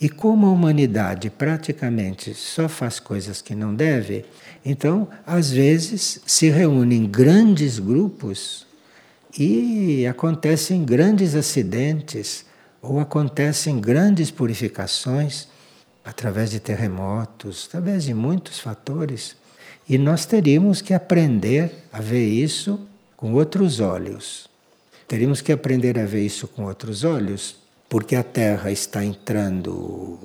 [0.00, 4.24] E como a humanidade praticamente só faz coisas que não deve,
[4.64, 8.66] então às vezes se reúnem grandes grupos
[9.38, 12.44] e acontecem grandes acidentes
[12.80, 15.48] ou acontecem grandes purificações
[16.04, 19.36] através de terremotos, através de muitos fatores.
[19.88, 22.80] E nós teríamos que aprender a ver isso
[23.16, 24.48] com outros olhos.
[25.06, 27.56] Teríamos que aprender a ver isso com outros olhos,
[27.88, 30.18] porque a Terra está entrando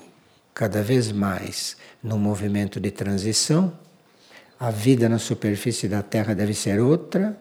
[0.53, 3.71] cada vez mais num movimento de transição.
[4.59, 7.37] A vida na superfície da Terra deve ser outra,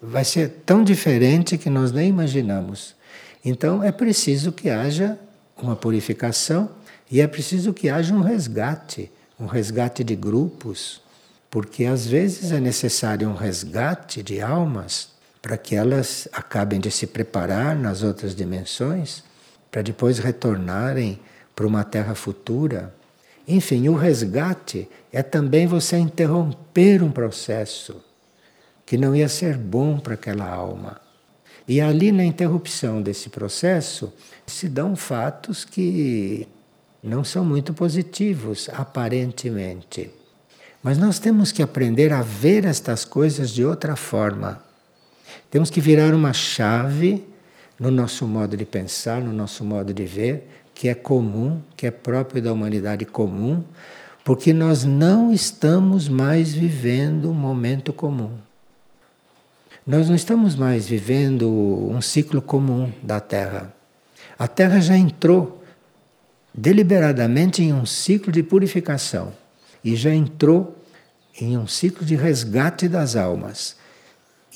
[0.00, 2.94] vai ser tão diferente que nós nem imaginamos.
[3.44, 5.18] Então é preciso que haja
[5.60, 6.70] uma purificação
[7.10, 11.00] e é preciso que haja um resgate, um resgate de grupos,
[11.54, 17.06] porque às vezes é necessário um resgate de almas para que elas acabem de se
[17.06, 19.22] preparar nas outras dimensões,
[19.70, 21.20] para depois retornarem
[21.54, 22.92] para uma terra futura.
[23.46, 28.02] Enfim, o resgate é também você interromper um processo
[28.84, 31.00] que não ia ser bom para aquela alma.
[31.68, 34.12] E ali na interrupção desse processo
[34.44, 36.48] se dão fatos que
[37.00, 40.10] não são muito positivos, aparentemente.
[40.84, 44.62] Mas nós temos que aprender a ver estas coisas de outra forma.
[45.50, 47.24] Temos que virar uma chave
[47.80, 51.90] no nosso modo de pensar, no nosso modo de ver, que é comum, que é
[51.90, 53.64] próprio da humanidade comum,
[54.22, 58.32] porque nós não estamos mais vivendo um momento comum.
[59.86, 63.74] Nós não estamos mais vivendo um ciclo comum da Terra.
[64.38, 65.64] A Terra já entrou
[66.52, 69.32] deliberadamente em um ciclo de purificação
[69.84, 70.76] e já entrou
[71.38, 73.76] em um ciclo de resgate das almas.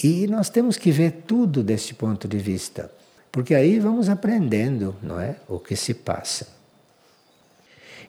[0.02, 2.90] E nós temos que ver tudo desse ponto de vista,
[3.30, 6.58] porque aí vamos aprendendo, não é, o que se passa.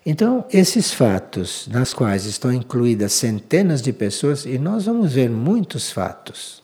[0.06, 5.92] Então, esses fatos, nas quais estão incluídas centenas de pessoas, e nós vamos ver muitos
[5.92, 6.64] fatos.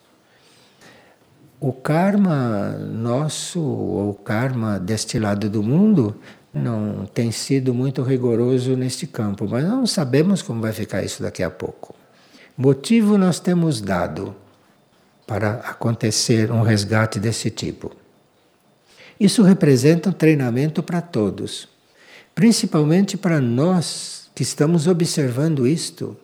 [1.60, 6.16] O karma nosso, ou o karma deste lado do mundo,
[6.56, 11.42] não tem sido muito rigoroso neste campo, mas não sabemos como vai ficar isso daqui
[11.42, 11.94] a pouco.
[12.56, 14.34] Motivo nós temos dado
[15.26, 17.92] para acontecer um resgate desse tipo.
[19.20, 21.68] Isso representa um treinamento para todos,
[22.34, 26.16] principalmente para nós que estamos observando isto.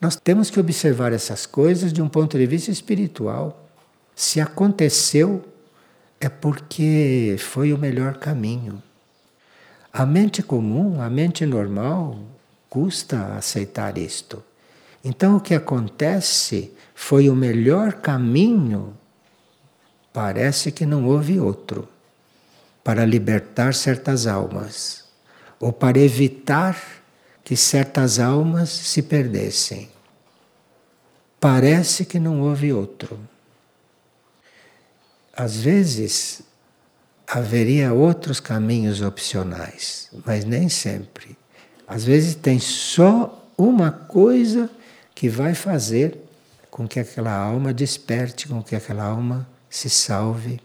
[0.00, 3.68] Nós temos que observar essas coisas de um ponto de vista espiritual.
[4.14, 5.44] Se aconteceu,
[6.20, 8.82] é porque foi o melhor caminho.
[9.92, 12.18] A mente comum, a mente normal,
[12.68, 14.42] custa aceitar isto.
[15.04, 18.96] Então o que acontece foi o melhor caminho,
[20.12, 21.88] parece que não houve outro,
[22.84, 25.04] para libertar certas almas,
[25.58, 26.80] ou para evitar
[27.42, 29.90] que certas almas se perdessem.
[31.40, 33.18] Parece que não houve outro.
[35.34, 36.42] Às vezes
[37.32, 41.36] haveria outros caminhos opcionais, mas nem sempre.
[41.86, 44.68] Às vezes tem só uma coisa
[45.14, 46.18] que vai fazer
[46.70, 50.60] com que aquela alma desperte, com que aquela alma se salve,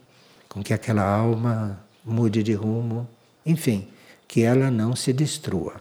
[0.50, 3.08] com que aquela alma mude de rumo,
[3.46, 3.88] enfim,
[4.28, 5.76] que ela não se destrua.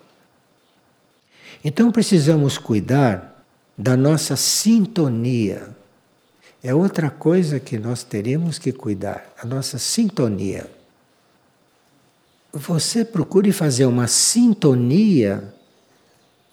[1.65, 3.43] Então precisamos cuidar
[3.77, 5.75] da nossa sintonia.
[6.67, 10.67] É outra coisa que nós teríamos que cuidar, a nossa sintonia.
[12.51, 15.53] Você procure fazer uma sintonia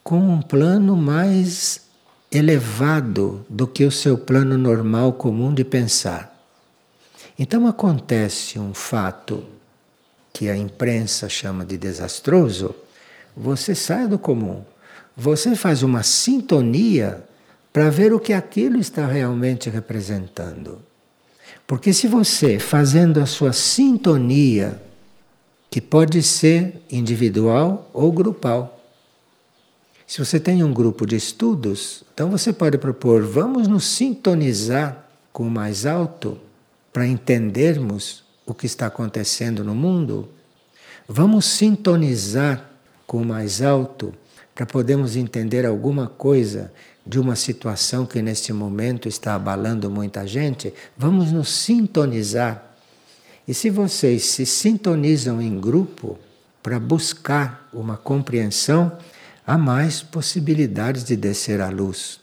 [0.03, 1.83] com um plano mais
[2.29, 6.37] elevado do que o seu plano normal comum de pensar.
[7.39, 9.45] Então acontece um fato
[10.33, 12.75] que a imprensa chama de desastroso,
[13.33, 14.61] você sai do comum.
[15.15, 17.23] Você faz uma sintonia
[17.71, 20.79] para ver o que aquilo está realmente representando.
[21.65, 24.81] Porque se você, fazendo a sua sintonia,
[25.69, 28.77] que pode ser individual ou grupal,
[30.05, 35.43] se você tem um grupo de estudos, então você pode propor: vamos nos sintonizar com
[35.43, 36.37] o mais alto
[36.91, 40.27] para entendermos o que está acontecendo no mundo.
[41.07, 42.69] Vamos sintonizar
[43.07, 44.13] com o mais alto
[44.53, 46.73] para podermos entender alguma coisa
[47.05, 50.73] de uma situação que neste momento está abalando muita gente.
[50.97, 52.63] Vamos nos sintonizar.
[53.47, 56.19] E se vocês se sintonizam em grupo
[56.61, 58.97] para buscar uma compreensão,
[59.45, 62.19] há mais possibilidades de descer a luz.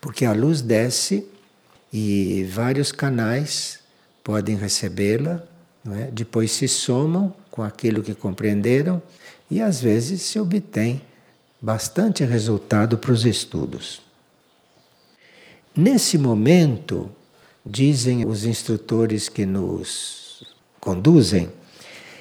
[0.00, 1.26] Porque a luz desce
[1.92, 3.78] e vários canais
[4.22, 5.42] podem recebê-la,
[5.92, 6.10] é?
[6.12, 9.00] depois se somam com aquilo que compreenderam
[9.48, 11.00] e às vezes se obtém
[11.66, 14.00] bastante resultado para os estudos.
[15.74, 17.10] Nesse momento,
[17.64, 20.44] dizem os instrutores que nos
[20.78, 21.50] conduzem,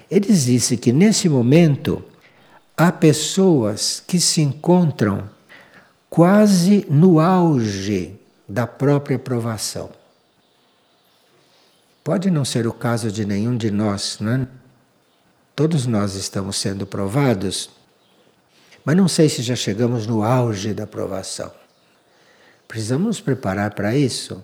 [0.09, 2.03] eles dizem que nesse momento
[2.75, 5.29] há pessoas que se encontram
[6.09, 8.19] quase no auge
[8.49, 9.91] da própria provação.
[12.03, 14.47] Pode não ser o caso de nenhum de nós, né?
[15.55, 17.74] Todos nós estamos sendo provados,
[18.85, 21.51] mas não sei se já chegamos no auge da provação.
[22.67, 24.43] Precisamos nos preparar para isso.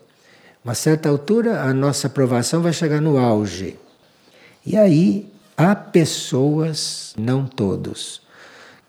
[0.66, 3.78] Uma certa altura, a nossa aprovação vai chegar no auge.
[4.66, 8.22] E aí, há pessoas, não todos,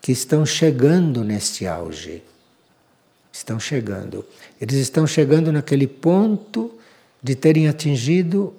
[0.01, 2.23] que estão chegando neste auge.
[3.31, 4.25] Estão chegando.
[4.59, 6.71] Eles estão chegando naquele ponto
[7.21, 8.53] de terem atingido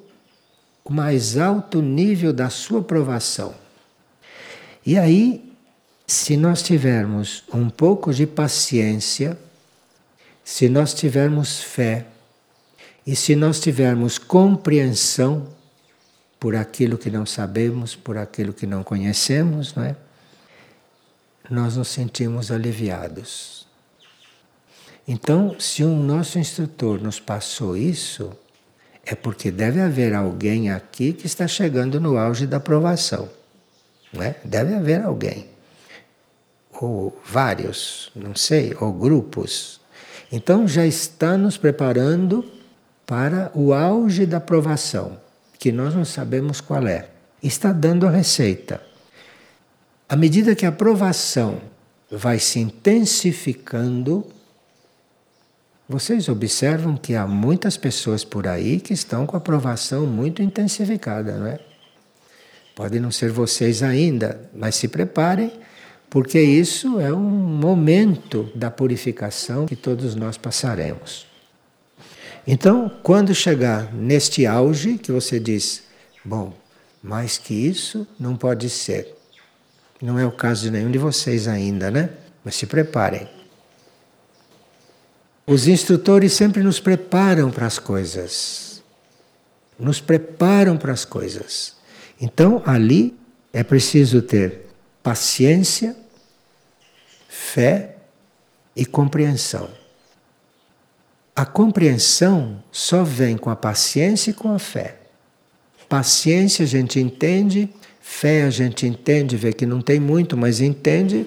[0.85, 3.55] o mais alto nível da sua provação.
[4.85, 5.54] E aí,
[6.15, 9.37] se nós tivermos um pouco de paciência,
[10.45, 12.07] se nós tivermos fé
[13.05, 15.49] e se nós tivermos compreensão
[16.39, 19.97] por aquilo que não sabemos, por aquilo que não conhecemos, não é?
[21.51, 23.67] Nós nos sentimos aliviados.
[25.07, 28.33] Então, se um nosso instrutor nos passou isso,
[29.05, 33.29] é porque deve haver alguém aqui que está chegando no auge da aprovação.
[34.13, 34.37] Não é?
[34.45, 35.54] Deve haver alguém.
[36.81, 39.81] Ou vários, não sei, ou grupos.
[40.31, 42.45] Então já está nos preparando
[43.07, 45.19] para o auge da aprovação,
[45.59, 47.09] que nós não sabemos qual é.
[47.43, 48.81] Está dando a receita.
[50.09, 51.61] À medida que a aprovação
[52.11, 54.27] vai se intensificando,
[55.89, 61.37] vocês observam que há muitas pessoas por aí que estão com a aprovação muito intensificada,
[61.37, 61.59] não é?
[62.75, 65.53] Pode não ser vocês ainda, mas se preparem,
[66.15, 71.27] porque isso é um momento da purificação que todos nós passaremos.
[72.47, 75.83] Então, quando chegar neste auge que você diz,
[76.25, 76.57] bom,
[77.03, 79.13] mais que isso não pode ser.
[80.01, 82.11] Não é o caso de nenhum de vocês ainda, né?
[82.45, 83.29] Mas se preparem.
[85.45, 88.85] Os instrutores sempre nos preparam para as coisas.
[89.77, 91.75] Nos preparam para as coisas.
[92.21, 93.17] Então, ali
[93.53, 94.61] é preciso ter
[95.03, 96.04] paciência,
[97.35, 97.97] fé
[98.77, 99.69] e compreensão.
[101.35, 104.99] A compreensão só vem com a paciência e com a fé.
[105.89, 107.69] Paciência a gente entende,
[108.01, 111.27] fé a gente entende, vê que não tem muito, mas entende,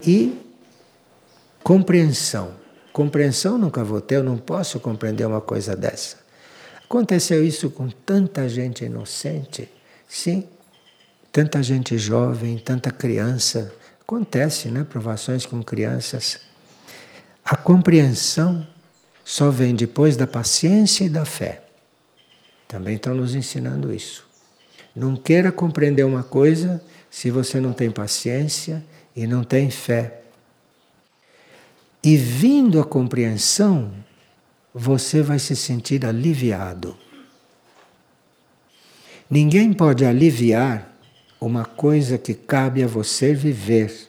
[0.00, 0.38] e
[1.62, 2.60] compreensão
[2.92, 6.16] Compreensão nunca vou ter, eu não posso compreender uma coisa dessa.
[6.84, 9.70] Aconteceu isso com tanta gente inocente,
[10.08, 10.48] sim,
[11.30, 13.72] tanta gente jovem, tanta criança.
[14.10, 14.84] Acontece, né?
[14.84, 16.40] Provações com crianças.
[17.44, 18.66] A compreensão
[19.24, 21.62] só vem depois da paciência e da fé.
[22.66, 24.26] Também estão nos ensinando isso.
[24.94, 28.84] Não queira compreender uma coisa se você não tem paciência
[29.14, 30.20] e não tem fé
[32.02, 33.92] e vindo a compreensão,
[34.72, 36.96] você vai se sentir aliviado.
[39.28, 40.89] Ninguém pode aliviar
[41.40, 44.08] uma coisa que cabe a você viver.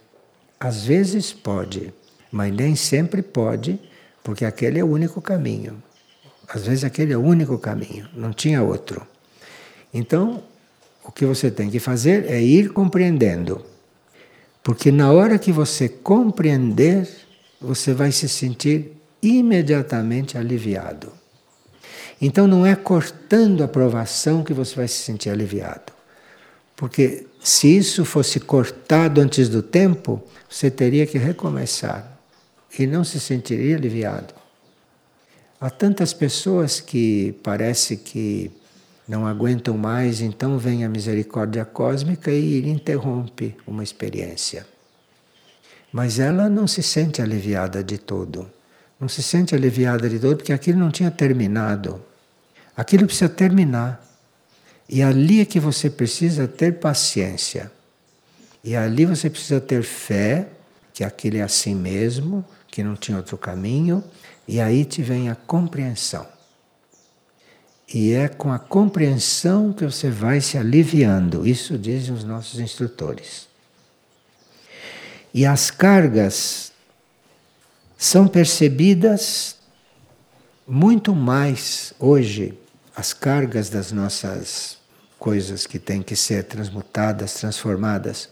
[0.59, 1.93] Às vezes pode,
[2.31, 3.79] mas nem sempre pode,
[4.23, 5.81] porque aquele é o único caminho.
[6.47, 9.07] Às vezes aquele é o único caminho, não tinha outro.
[9.93, 10.43] Então,
[11.03, 13.65] o que você tem que fazer é ir compreendendo.
[14.61, 17.09] Porque na hora que você compreender,
[17.59, 21.11] você vai se sentir imediatamente aliviado.
[22.21, 26.00] Então não é cortando a provação que você vai se sentir aliviado.
[26.81, 30.19] Porque se isso fosse cortado antes do tempo,
[30.49, 32.19] você teria que recomeçar
[32.79, 34.33] e não se sentiria aliviado.
[35.59, 38.49] Há tantas pessoas que parece que
[39.07, 44.65] não aguentam mais, então vem a misericórdia cósmica e interrompe uma experiência.
[45.93, 48.49] Mas ela não se sente aliviada de todo.
[48.99, 52.01] Não se sente aliviada de todo porque aquilo não tinha terminado.
[52.75, 54.10] Aquilo precisa terminar.
[54.91, 57.71] E ali é que você precisa ter paciência.
[58.61, 60.49] E ali você precisa ter fé,
[60.93, 64.03] que aquilo é assim mesmo, que não tinha outro caminho.
[64.45, 66.27] E aí te vem a compreensão.
[67.93, 71.47] E é com a compreensão que você vai se aliviando.
[71.47, 73.47] Isso dizem os nossos instrutores.
[75.33, 76.73] E as cargas
[77.97, 79.55] são percebidas
[80.67, 82.57] muito mais hoje,
[82.93, 84.80] as cargas das nossas
[85.21, 88.27] coisas que têm que ser transmutadas, transformadas,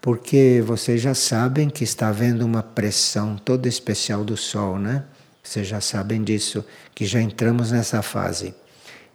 [0.00, 5.02] porque vocês já sabem que está havendo uma pressão toda especial do Sol, né?
[5.42, 6.64] Vocês já sabem disso,
[6.94, 8.54] que já entramos nessa fase.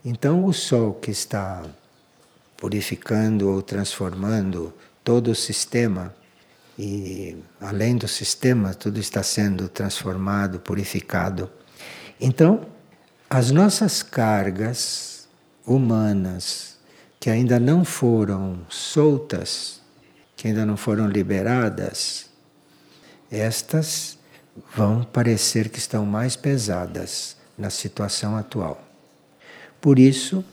[0.04, 1.62] Então, o Sol que está
[2.54, 4.70] purificando ou transformando
[5.02, 6.14] todo o sistema
[6.78, 11.50] e além do sistema, tudo está sendo transformado, purificado.
[12.20, 12.66] Então,
[13.30, 15.26] as nossas cargas
[15.66, 16.75] humanas
[17.26, 19.80] que ainda não foram soltas,
[20.36, 22.30] que ainda não foram liberadas,
[23.28, 24.16] estas
[24.76, 28.80] vão parecer que estão mais pesadas na situação atual.
[29.80, 30.44] Por isso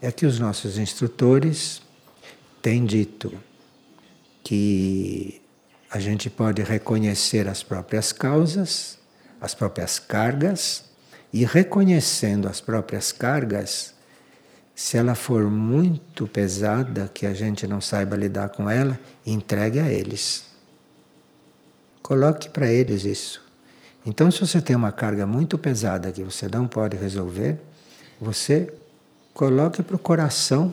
[0.00, 1.82] é que os nossos instrutores
[2.62, 3.38] têm dito
[4.42, 5.38] que
[5.90, 8.98] a gente pode reconhecer as próprias causas,
[9.38, 10.82] as próprias cargas,
[11.30, 13.91] e reconhecendo as próprias cargas,
[14.74, 19.90] se ela for muito pesada, que a gente não saiba lidar com ela, entregue a
[19.90, 20.44] eles.
[22.02, 23.42] Coloque para eles isso.
[24.04, 27.58] Então, se você tem uma carga muito pesada que você não pode resolver,
[28.20, 28.72] você
[29.32, 30.72] coloque para o coração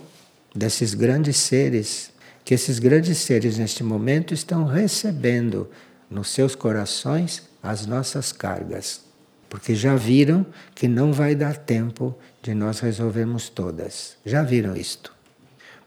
[0.55, 2.11] desses grandes seres,
[2.43, 5.69] que esses grandes seres neste momento estão recebendo
[6.09, 9.01] nos seus corações as nossas cargas,
[9.49, 10.45] porque já viram
[10.75, 14.15] que não vai dar tempo de nós resolvermos todas.
[14.25, 15.13] Já viram isto?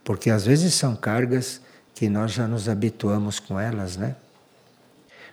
[0.05, 1.61] Porque às vezes são cargas
[1.95, 4.17] que nós já nos habituamos com elas, né?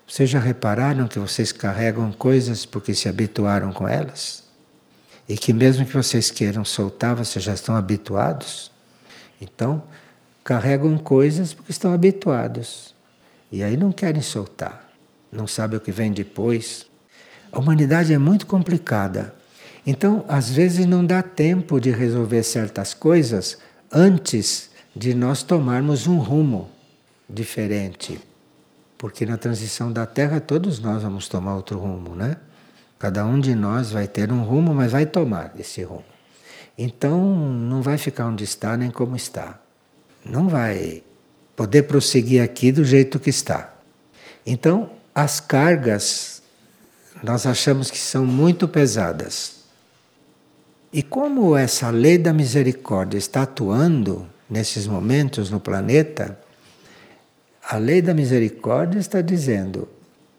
[0.07, 4.43] Vocês já repararam que vocês carregam coisas porque se habituaram com elas?
[5.27, 8.71] E que mesmo que vocês queiram soltar, vocês já estão habituados?
[9.39, 9.83] Então,
[10.43, 12.95] carregam coisas porque estão habituados.
[13.51, 14.89] E aí não querem soltar.
[15.31, 16.88] Não sabem o que vem depois.
[17.51, 19.33] A humanidade é muito complicada.
[19.85, 23.57] Então, às vezes não dá tempo de resolver certas coisas
[23.91, 26.69] antes de nós tomarmos um rumo
[27.29, 28.19] diferente.
[28.97, 32.37] Porque na transição da Terra todos nós vamos tomar outro rumo, né?
[32.99, 36.03] Cada um de nós vai ter um rumo, mas vai tomar esse rumo.
[36.77, 39.59] Então não vai ficar onde está nem como está.
[40.25, 41.01] Não vai
[41.55, 43.73] poder prosseguir aqui do jeito que está.
[44.45, 46.38] Então, as cargas
[47.23, 49.59] nós achamos que são muito pesadas.
[50.91, 56.39] E como essa lei da misericórdia está atuando nesses momentos no planeta,
[57.63, 59.87] a lei da misericórdia está dizendo: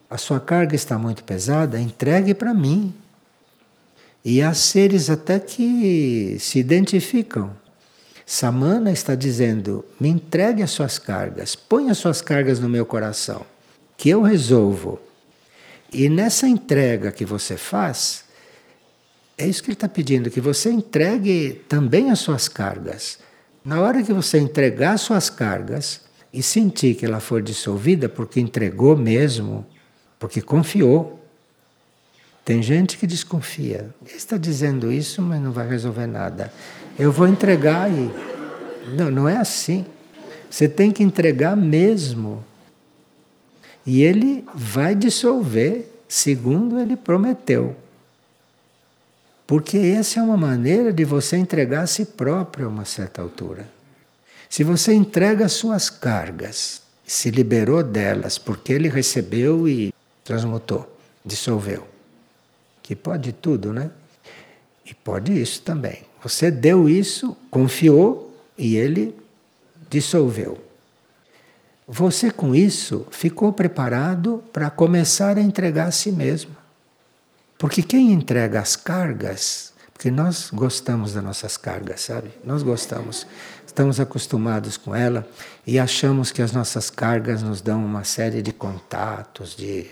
[0.08, 2.92] a sua carga está muito pesada, entregue para mim.
[4.24, 7.52] E há seres até que se identificam.
[8.26, 13.46] Samana está dizendo: me entregue as suas cargas, põe as suas cargas no meu coração,
[13.96, 14.98] que eu resolvo.
[15.92, 18.24] E nessa entrega que você faz,
[19.36, 23.18] é isso que ele está pedindo, que você entregue também as suas cargas.
[23.64, 28.40] Na hora que você entregar as suas cargas e sentir que ela for dissolvida, porque
[28.40, 29.66] entregou mesmo,
[30.18, 31.18] porque confiou.
[32.44, 33.90] Tem gente que desconfia.
[34.06, 36.52] Ele está dizendo isso, mas não vai resolver nada.
[36.98, 38.10] Eu vou entregar e.
[38.96, 39.84] Não, não é assim.
[40.50, 42.44] Você tem que entregar mesmo.
[43.86, 47.76] E ele vai dissolver, segundo ele prometeu.
[49.46, 53.68] Porque essa é uma maneira de você entregar a si próprio a uma certa altura.
[54.48, 59.92] Se você entrega as suas cargas, se liberou delas, porque ele recebeu e
[60.24, 61.86] transmutou, dissolveu.
[62.82, 63.90] Que pode tudo, né?
[64.86, 66.02] E pode isso também.
[66.22, 69.16] Você deu isso, confiou e ele
[69.88, 70.58] dissolveu.
[71.92, 76.56] Você com isso ficou preparado para começar a entregar a si mesmo.
[77.58, 82.30] Porque quem entrega as cargas, porque nós gostamos das nossas cargas, sabe?
[82.44, 83.26] Nós gostamos.
[83.66, 85.28] Estamos acostumados com ela
[85.66, 89.90] e achamos que as nossas cargas nos dão uma série de contatos, de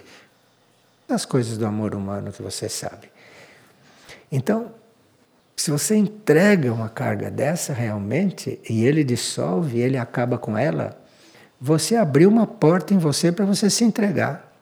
[1.08, 3.10] das coisas do amor humano que você sabe.
[4.30, 4.70] Então,
[5.56, 10.96] se você entrega uma carga dessa realmente e ele dissolve, ele acaba com ela,
[11.60, 14.52] você abriu uma porta em você para você se entregar.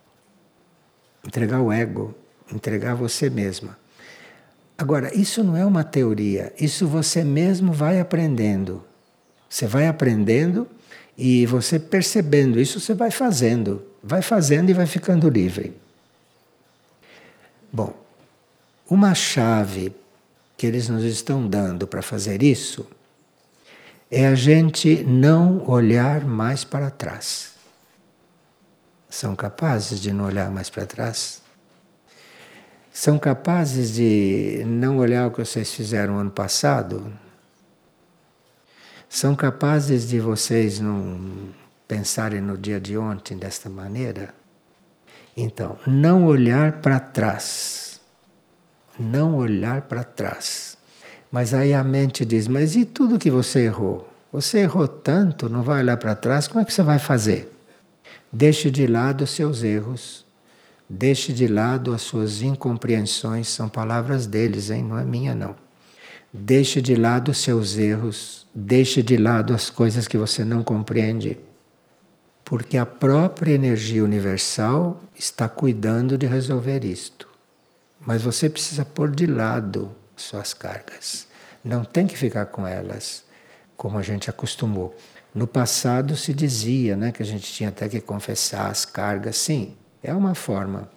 [1.26, 2.14] Entregar o ego,
[2.52, 3.76] entregar você mesma.
[4.78, 8.84] Agora, isso não é uma teoria, isso você mesmo vai aprendendo.
[9.48, 10.66] Você vai aprendendo
[11.16, 13.82] e você percebendo isso, você vai fazendo.
[14.02, 15.74] Vai fazendo e vai ficando livre.
[17.72, 17.94] Bom,
[18.88, 19.94] uma chave
[20.56, 22.86] que eles nos estão dando para fazer isso
[24.10, 27.52] é a gente não olhar mais para trás.
[29.08, 31.42] São capazes de não olhar mais para trás?
[32.92, 37.12] São capazes de não olhar o que vocês fizeram ano passado?
[39.08, 41.54] São capazes de vocês não
[41.86, 44.34] pensarem no dia de ontem desta maneira?
[45.36, 48.00] Então, não olhar para trás.
[48.98, 50.75] Não olhar para trás.
[51.30, 54.08] Mas aí a mente diz: Mas e tudo que você errou?
[54.32, 57.52] Você errou tanto, não vai olhar para trás, como é que você vai fazer?
[58.30, 60.26] Deixe de lado os seus erros,
[60.88, 64.82] deixe de lado as suas incompreensões, são palavras deles, hein?
[64.82, 65.56] não é minha não.
[66.32, 71.38] Deixe de lado os seus erros, deixe de lado as coisas que você não compreende,
[72.44, 77.26] porque a própria energia universal está cuidando de resolver isto.
[78.04, 81.26] Mas você precisa pôr de lado suas cargas.
[81.62, 83.24] Não tem que ficar com elas,
[83.76, 84.96] como a gente acostumou.
[85.34, 89.36] No passado se dizia né, que a gente tinha até que confessar as cargas.
[89.36, 90.90] Sim, é uma forma.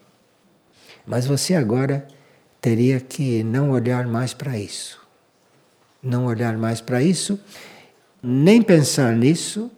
[1.06, 2.08] Mas você agora
[2.62, 5.00] teria que não olhar mais para isso.
[6.02, 7.38] Não olhar mais para isso,
[8.24, 9.70] nem pensar nisso,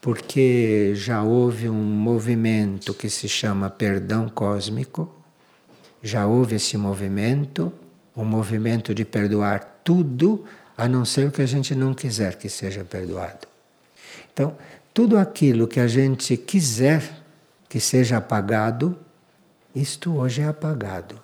[0.00, 5.12] porque já houve um movimento que se chama perdão cósmico,
[6.02, 7.72] já houve esse movimento,
[8.20, 10.44] um movimento de perdoar tudo,
[10.76, 13.46] a não ser o que a gente não quiser que seja perdoado.
[14.32, 14.56] Então,
[14.94, 17.02] tudo aquilo que a gente quiser
[17.68, 18.98] que seja apagado,
[19.74, 21.20] isto hoje é apagado.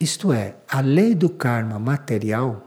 [0.00, 2.66] Isto é, a lei do karma material,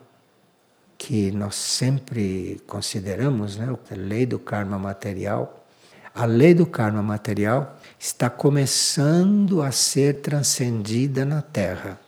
[0.98, 5.66] que nós sempre consideramos, né, a lei do karma material,
[6.14, 12.00] a lei do karma material está começando a ser transcendida na Terra.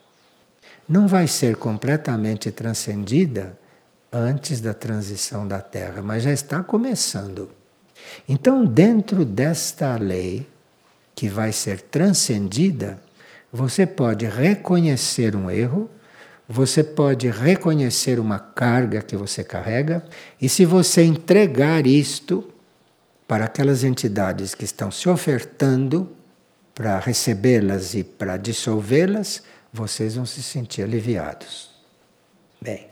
[0.87, 3.57] Não vai ser completamente transcendida
[4.11, 7.49] antes da transição da Terra, mas já está começando.
[8.27, 10.47] Então, dentro desta lei,
[11.15, 12.99] que vai ser transcendida,
[13.51, 15.89] você pode reconhecer um erro,
[16.47, 20.03] você pode reconhecer uma carga que você carrega,
[20.41, 22.47] e se você entregar isto
[23.27, 26.11] para aquelas entidades que estão se ofertando
[26.75, 29.43] para recebê-las e para dissolvê-las,
[29.73, 31.71] vocês vão se sentir aliviados.
[32.61, 32.87] Bem,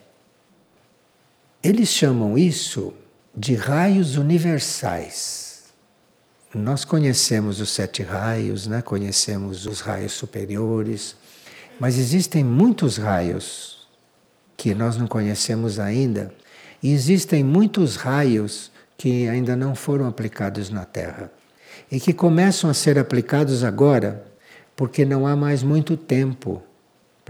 [1.64, 2.92] eles chamam isso
[3.38, 5.66] de raios universais.
[6.54, 8.82] Nós conhecemos os sete raios, né?
[8.82, 11.16] conhecemos os raios superiores,
[11.80, 13.88] mas existem muitos raios
[14.58, 16.34] que nós não conhecemos ainda,
[16.84, 21.32] e existem muitos raios que ainda não foram aplicados na Terra
[21.92, 24.26] e que começam a ser aplicados agora,
[24.76, 26.62] porque não há mais muito tempo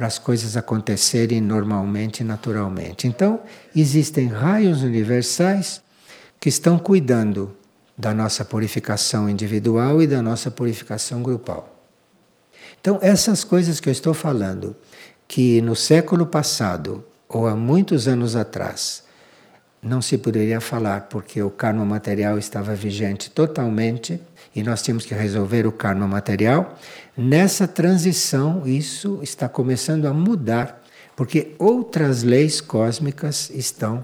[0.02, 3.08] para as coisas acontecerem normalmente e naturalmente.
[3.08, 3.40] Então,
[3.76, 5.80] existem raios universais
[6.40, 7.56] que estão cuidando
[7.96, 11.86] da nossa purificação individual e da nossa purificação grupal.
[12.82, 14.76] Então, essas coisas que eu estou falando,
[15.28, 19.04] que no século passado ou há muitos anos atrás
[19.84, 24.20] não se poderia falar porque o karma material estava vigente totalmente
[24.56, 26.76] e nós tínhamos que resolver o karma material.
[27.16, 30.82] Nessa transição, isso está começando a mudar,
[31.16, 34.04] porque outras leis cósmicas estão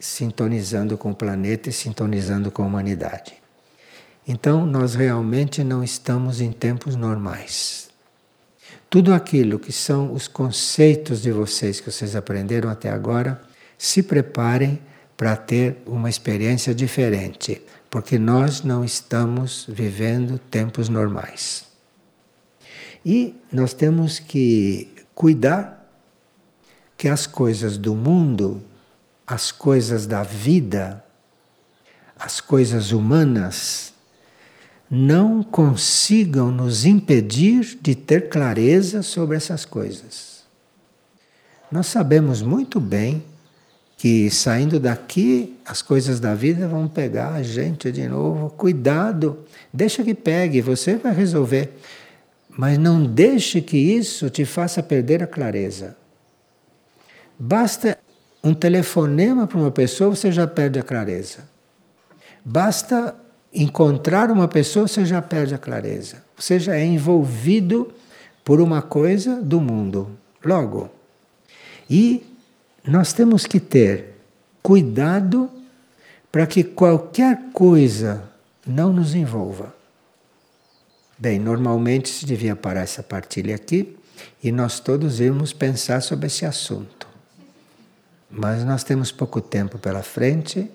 [0.00, 3.34] sintonizando com o planeta e sintonizando com a humanidade.
[4.26, 7.88] Então, nós realmente não estamos em tempos normais.
[8.90, 13.40] Tudo aquilo que são os conceitos de vocês que vocês aprenderam até agora,
[13.76, 14.80] se preparem
[15.16, 21.67] para ter uma experiência diferente porque nós não estamos vivendo tempos normais.
[23.10, 25.90] E nós temos que cuidar
[26.94, 28.62] que as coisas do mundo,
[29.26, 31.02] as coisas da vida,
[32.18, 33.94] as coisas humanas,
[34.90, 40.42] não consigam nos impedir de ter clareza sobre essas coisas.
[41.72, 43.24] Nós sabemos muito bem
[43.96, 48.50] que saindo daqui as coisas da vida vão pegar a gente de novo.
[48.50, 49.38] Cuidado,
[49.72, 51.72] deixa que pegue, você vai resolver.
[52.58, 55.96] Mas não deixe que isso te faça perder a clareza.
[57.38, 57.96] Basta
[58.42, 61.48] um telefonema para uma pessoa, você já perde a clareza.
[62.44, 63.14] Basta
[63.54, 66.24] encontrar uma pessoa, você já perde a clareza.
[66.36, 67.92] Você já é envolvido
[68.44, 70.10] por uma coisa do mundo.
[70.44, 70.90] Logo.
[71.88, 72.26] E
[72.84, 74.16] nós temos que ter
[74.60, 75.48] cuidado
[76.32, 78.24] para que qualquer coisa
[78.66, 79.77] não nos envolva.
[81.18, 83.96] Bem, normalmente se devia parar essa partilha aqui
[84.40, 87.08] e nós todos irmos pensar sobre esse assunto.
[88.30, 90.70] Mas nós temos pouco tempo pela frente,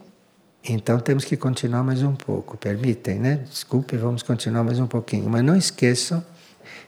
[0.62, 2.58] então temos que continuar mais um pouco.
[2.58, 3.46] Permitem, né?
[3.50, 5.30] Desculpe, vamos continuar mais um pouquinho.
[5.30, 6.22] Mas não esqueçam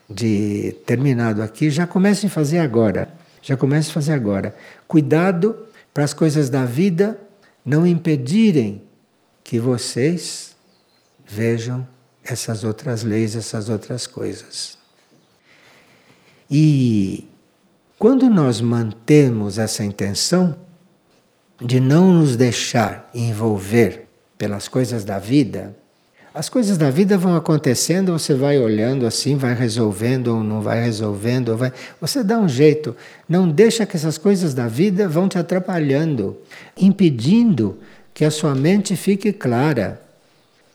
[0.10, 3.08] de, terminado aqui, já comecem a fazer agora.
[3.42, 4.54] Já comece a fazer agora.
[4.86, 5.56] Cuidado
[5.94, 7.18] para as coisas da vida
[7.64, 8.82] não impedirem
[9.46, 10.56] que vocês
[11.26, 11.88] vejam
[12.26, 14.78] essas outras leis, essas outras coisas.
[16.50, 17.28] E
[17.98, 20.56] quando nós mantemos essa intenção
[21.62, 24.08] de não nos deixar envolver
[24.38, 25.74] pelas coisas da vida,
[26.36, 30.84] As coisas da vida vão acontecendo, você vai olhando assim, vai resolvendo ou não vai
[30.84, 31.72] resolvendo, ou vai...
[32.02, 32.94] você dá um jeito.
[33.28, 36.38] Não deixa que essas coisas da vida vão te atrapalhando,
[36.76, 37.80] impedindo
[38.14, 40.02] que a sua mente fique clara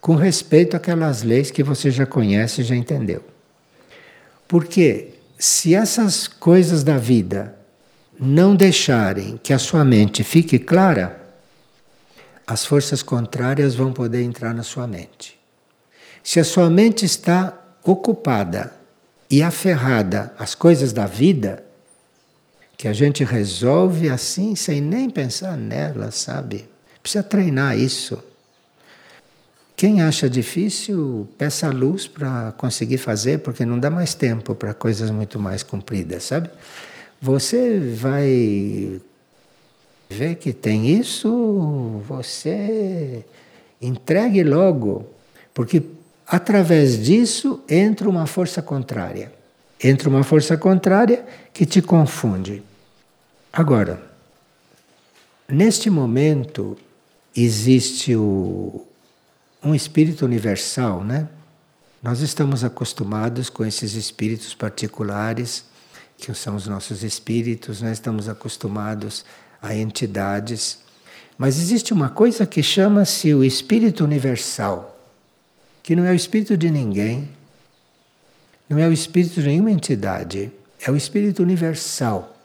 [0.01, 3.23] com respeito àquelas leis que você já conhece e já entendeu.
[4.49, 7.55] Porque se essas coisas da vida
[8.19, 11.21] não deixarem que a sua mente fique clara,
[12.47, 15.39] as forças contrárias vão poder entrar na sua mente.
[16.23, 18.73] Se a sua mente está ocupada
[19.31, 21.65] e aferrada às coisas da vida,
[22.77, 26.69] que a gente resolve assim sem nem pensar nelas, sabe?
[27.03, 28.23] Precisa treinar isso.
[29.81, 35.11] Quem acha difícil, peça luz para conseguir fazer, porque não dá mais tempo para coisas
[35.11, 36.51] muito mais compridas, sabe?
[37.23, 39.01] Você vai
[40.11, 43.25] ver que tem isso, você
[43.81, 45.09] entregue logo,
[45.55, 45.83] porque
[46.31, 49.33] Através disso entra uma força contrária.
[49.83, 52.63] Entra uma força contrária que te confunde.
[53.53, 54.01] Agora,
[55.49, 56.79] neste momento
[57.35, 58.87] existe o,
[59.63, 61.29] um espírito universal, né?
[62.03, 65.65] Nós estamos acostumados com esses espíritos particulares,
[66.17, 67.93] que são os nossos espíritos, nós né?
[67.93, 69.25] estamos acostumados
[69.61, 70.79] a entidades.
[71.37, 75.01] Mas existe uma coisa que chama-se o espírito universal
[75.83, 77.29] que não é o espírito de ninguém,
[78.69, 82.37] não é o espírito de nenhuma entidade, é o espírito universal.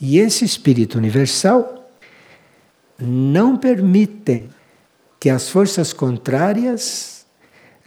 [0.00, 1.90] E esse espírito universal
[2.98, 4.44] não permite
[5.24, 7.24] que as forças contrárias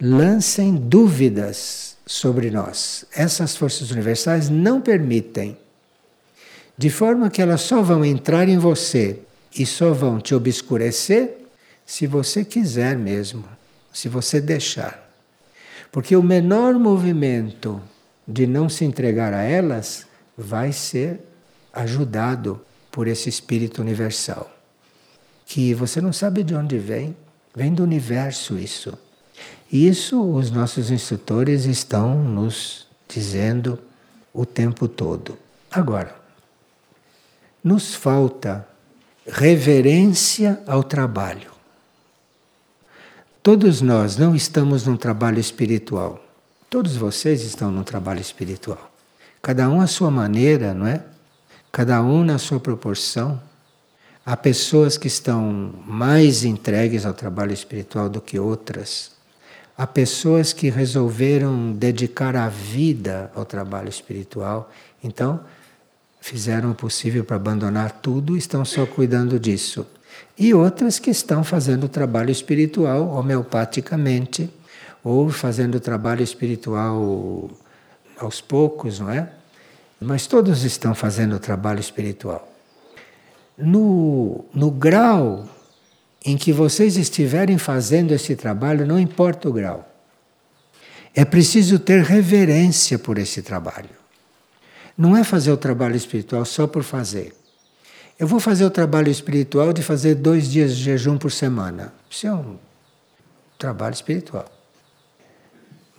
[0.00, 3.04] lancem dúvidas sobre nós.
[3.14, 5.56] Essas forças universais não permitem.
[6.76, 9.20] De forma que elas só vão entrar em você
[9.56, 11.46] e só vão te obscurecer
[11.86, 13.44] se você quiser mesmo
[13.92, 15.08] se você deixar.
[15.92, 17.80] Porque o menor movimento
[18.26, 21.20] de não se entregar a elas vai ser
[21.72, 22.60] ajudado
[22.90, 24.52] por esse espírito universal.
[25.46, 27.16] Que você não sabe de onde vem,
[27.58, 28.96] vem do universo isso.
[29.70, 33.76] Isso os nossos instrutores estão nos dizendo
[34.32, 35.36] o tempo todo.
[35.68, 36.14] Agora,
[37.62, 38.64] nos falta
[39.26, 41.50] reverência ao trabalho.
[43.42, 46.24] Todos nós não estamos num trabalho espiritual.
[46.70, 48.92] Todos vocês estão num trabalho espiritual.
[49.42, 51.02] Cada um à sua maneira, não é?
[51.72, 53.42] Cada um na sua proporção.
[54.30, 59.10] Há pessoas que estão mais entregues ao trabalho espiritual do que outras.
[59.74, 64.70] Há pessoas que resolveram dedicar a vida ao trabalho espiritual.
[65.02, 65.40] Então,
[66.20, 69.86] fizeram o possível para abandonar tudo e estão só cuidando disso
[70.36, 74.50] e outras que estão fazendo trabalho espiritual homeopaticamente
[75.02, 77.50] ou fazendo trabalho espiritual
[78.18, 79.30] aos poucos, não é?
[79.98, 82.47] Mas todos estão fazendo trabalho espiritual.
[83.58, 85.48] No, no grau
[86.24, 89.88] em que vocês estiverem fazendo esse trabalho, não importa o grau.
[91.14, 93.90] É preciso ter reverência por esse trabalho.
[94.96, 97.34] Não é fazer o trabalho espiritual só por fazer.
[98.18, 101.92] Eu vou fazer o trabalho espiritual de fazer dois dias de jejum por semana.
[102.10, 102.56] Isso é um
[103.56, 104.46] trabalho espiritual.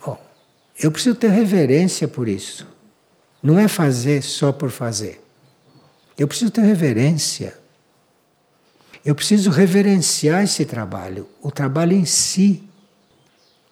[0.04, 0.18] Bom,
[0.78, 2.66] eu preciso ter reverência por isso.
[3.42, 5.19] Não é fazer só por fazer.
[6.16, 7.54] Eu preciso ter reverência.
[9.04, 12.62] Eu preciso reverenciar esse trabalho, o trabalho em si.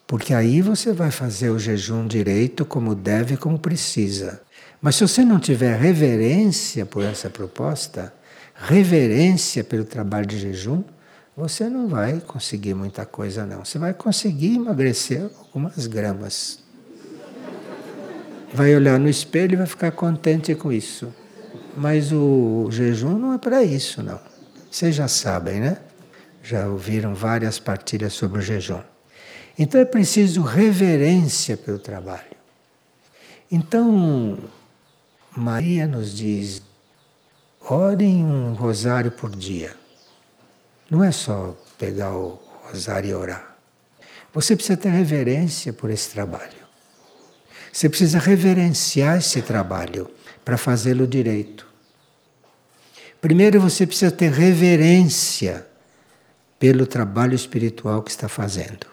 [0.07, 4.41] Porque aí você vai fazer o jejum direito, como deve, como precisa.
[4.81, 8.11] Mas se você não tiver reverência por essa proposta,
[8.55, 10.83] reverência pelo trabalho de jejum,
[11.37, 13.63] você não vai conseguir muita coisa não.
[13.63, 16.59] Você vai conseguir emagrecer algumas gramas.
[18.53, 21.13] Vai olhar no espelho e vai ficar contente com isso.
[21.79, 24.19] Mas o jejum não é para isso, não.
[24.69, 25.77] Vocês já sabem, né?
[26.43, 28.81] Já ouviram várias partilhas sobre o jejum.
[29.57, 32.35] Então é preciso reverência pelo trabalho.
[33.49, 34.37] Então,
[35.33, 36.61] Maria nos diz:
[37.61, 39.73] Orem um rosário por dia.
[40.91, 43.55] Não é só pegar o rosário e orar.
[44.33, 46.59] Você precisa ter reverência por esse trabalho.
[47.71, 50.11] Você precisa reverenciar esse trabalho
[50.43, 51.68] para fazê-lo direito.
[53.21, 55.67] Primeiro você precisa ter reverência
[56.57, 58.87] pelo trabalho espiritual que está fazendo.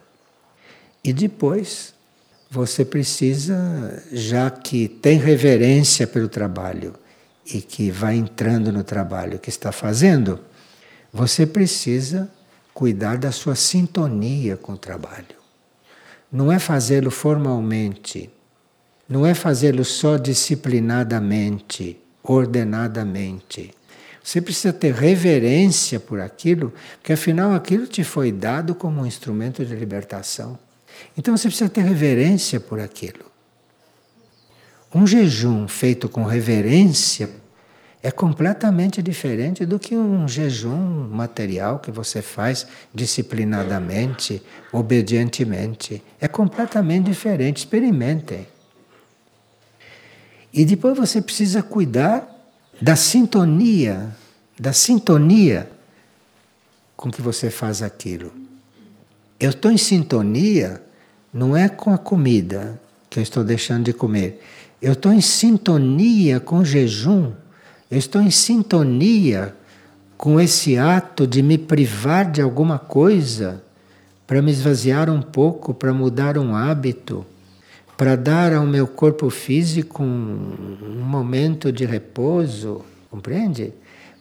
[1.02, 1.94] E depois
[2.50, 6.94] você precisa, já que tem reverência pelo trabalho
[7.44, 10.40] e que vai entrando no trabalho que está fazendo,
[11.12, 12.28] você precisa
[12.74, 15.36] cuidar da sua sintonia com o trabalho.
[16.30, 18.28] não é fazê-lo formalmente,
[19.08, 23.72] não é fazê-lo só disciplinadamente, ordenadamente.
[24.26, 29.64] Você precisa ter reverência por aquilo, porque afinal aquilo te foi dado como um instrumento
[29.64, 30.58] de libertação.
[31.16, 33.24] Então você precisa ter reverência por aquilo.
[34.92, 37.30] Um jejum feito com reverência
[38.02, 46.02] é completamente diferente do que um jejum material que você faz disciplinadamente, obedientemente.
[46.20, 47.58] É completamente diferente.
[47.58, 48.48] Experimentem.
[50.52, 52.35] E depois você precisa cuidar
[52.80, 54.14] da sintonia,
[54.58, 55.70] da sintonia
[56.96, 58.32] com que você faz aquilo.
[59.38, 60.82] Eu estou em sintonia
[61.32, 64.42] não é com a comida que eu estou deixando de comer.
[64.80, 67.32] Eu estou em sintonia com o jejum.
[67.90, 69.54] Eu estou em sintonia
[70.16, 73.62] com esse ato de me privar de alguma coisa
[74.26, 77.24] para me esvaziar um pouco, para mudar um hábito
[77.96, 83.72] para dar ao meu corpo físico um, um momento de repouso, compreende?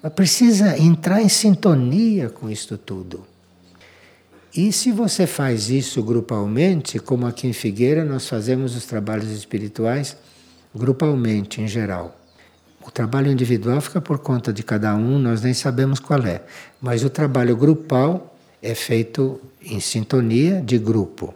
[0.01, 3.25] Mas precisa entrar em sintonia com isto tudo.
[4.55, 10.15] E se você faz isso grupalmente, como aqui em Figueira nós fazemos os trabalhos espirituais
[10.73, 12.17] grupalmente em geral.
[12.85, 16.41] O trabalho individual fica por conta de cada um, nós nem sabemos qual é.
[16.79, 21.33] Mas o trabalho grupal é feito em sintonia de grupo.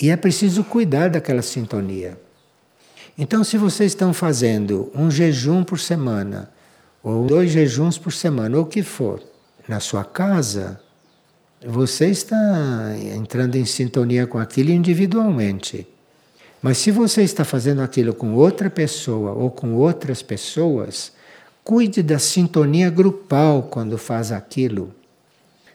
[0.00, 2.18] E é preciso cuidar daquela sintonia.
[3.16, 6.50] Então, se vocês estão fazendo um jejum por semana,
[7.02, 9.22] ou dois jejuns por semana, ou o que for,
[9.68, 10.80] na sua casa,
[11.64, 15.86] você está entrando em sintonia com aquilo individualmente.
[16.60, 21.12] Mas se você está fazendo aquilo com outra pessoa ou com outras pessoas,
[21.62, 24.94] cuide da sintonia grupal quando faz aquilo.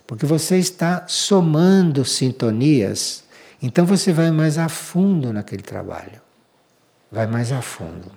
[0.05, 3.24] Porque você está somando sintonias
[3.62, 6.22] então você vai mais a fundo naquele trabalho.
[7.12, 8.12] Vai mais a fundo.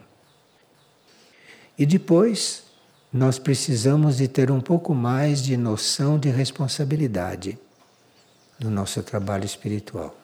[1.78, 2.64] E depois,
[3.12, 7.58] nós precisamos de ter um pouco mais de noção de responsabilidade
[8.58, 10.16] no nosso trabalho espiritual.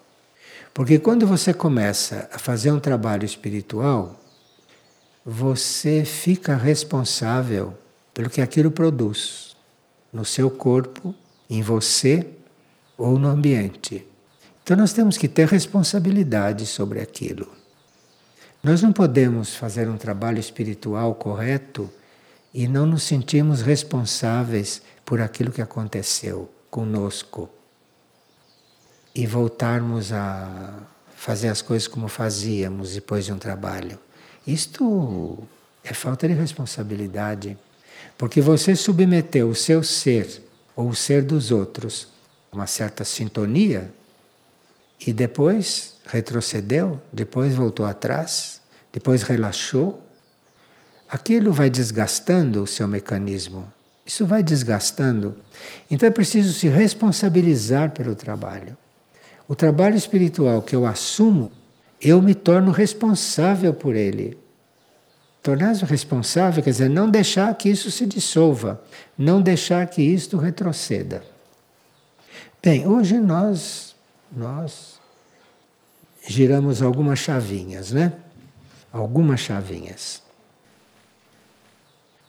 [0.72, 4.20] Porque quando você começa a fazer um trabalho espiritual,
[5.24, 7.76] você fica responsável
[8.14, 9.56] pelo que aquilo produz
[10.12, 11.14] no seu corpo,
[11.50, 12.26] em você
[12.96, 14.06] ou no ambiente.
[14.68, 17.48] Então nós temos que ter responsabilidade sobre aquilo.
[18.62, 21.90] Nós não podemos fazer um trabalho espiritual correto
[22.52, 27.48] e não nos sentirmos responsáveis por aquilo que aconteceu conosco
[29.14, 33.98] e voltarmos a fazer as coisas como fazíamos depois de um trabalho.
[34.46, 35.38] Isto
[35.82, 37.56] é falta de responsabilidade,
[38.18, 40.42] porque você submeteu o seu ser
[40.76, 42.08] ou o ser dos outros
[42.52, 43.96] a uma certa sintonia
[45.06, 48.60] e depois retrocedeu, depois voltou atrás,
[48.92, 50.02] depois relaxou.
[51.08, 53.72] Aquilo vai desgastando o seu mecanismo.
[54.04, 55.36] Isso vai desgastando.
[55.90, 58.76] Então é preciso se responsabilizar pelo trabalho.
[59.46, 61.52] O trabalho espiritual que eu assumo,
[62.00, 64.36] eu me torno responsável por ele.
[65.42, 68.82] Tornar-se responsável quer dizer não deixar que isso se dissolva,
[69.16, 71.22] não deixar que isto retroceda.
[72.62, 73.87] Bem, hoje nós
[74.30, 75.00] nós
[76.26, 78.12] giramos algumas chavinhas, né?
[78.92, 80.22] Algumas chavinhas.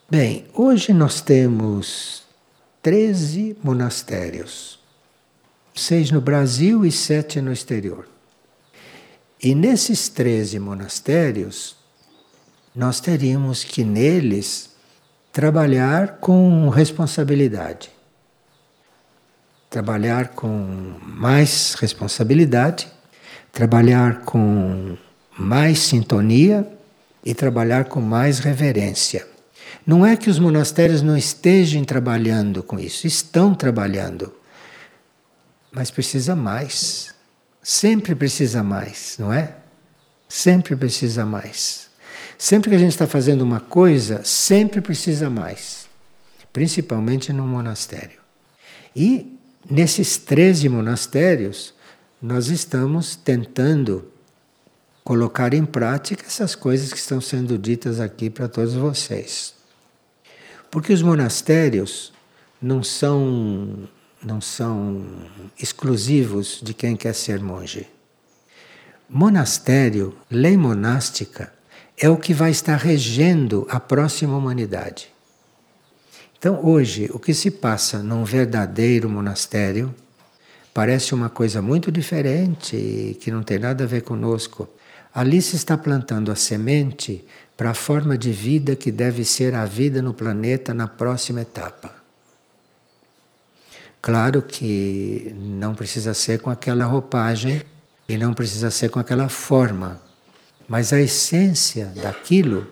[0.10, 2.24] Bem, hoje nós temos
[2.82, 4.80] 13 monastérios,
[5.76, 8.08] seis no Brasil e sete no exterior.
[9.42, 11.76] E nesses 13 monastérios,
[12.76, 14.72] nós teríamos que neles
[15.32, 17.99] trabalhar com responsabilidade
[19.70, 22.88] trabalhar com mais responsabilidade,
[23.52, 24.98] trabalhar com
[25.38, 26.68] mais sintonia
[27.24, 29.28] e trabalhar com mais reverência.
[29.86, 34.34] Não é que os monastérios não estejam trabalhando com isso, estão trabalhando,
[35.72, 37.14] mas precisa mais.
[37.62, 39.56] Sempre precisa mais, não é?
[40.28, 41.90] Sempre precisa mais.
[42.38, 45.88] Sempre que a gente está fazendo uma coisa, sempre precisa mais,
[46.54, 48.20] principalmente no monastério.
[48.96, 49.39] E
[49.70, 51.76] Nesses 13 monastérios,
[52.20, 54.12] nós estamos tentando
[55.04, 59.54] colocar em prática essas coisas que estão sendo ditas aqui para todos vocês.
[60.72, 62.12] Porque os monastérios
[62.60, 63.88] não são
[64.22, 65.06] não são
[65.58, 67.88] exclusivos de quem quer ser monge.
[69.08, 71.54] Monastério, lei monástica,
[71.96, 75.10] é o que vai estar regendo a próxima humanidade.
[76.40, 79.94] Então, hoje, o que se passa num verdadeiro monastério
[80.74, 84.66] parece uma coisa muito diferente, que não tem nada a ver conosco.
[85.14, 87.26] Ali se está plantando a semente
[87.58, 91.94] para a forma de vida que deve ser a vida no planeta na próxima etapa.
[94.02, 97.62] Claro que não precisa ser com aquela roupagem
[98.08, 100.02] e não precisa ser com aquela forma,
[100.70, 102.66] mas a essência daquilo,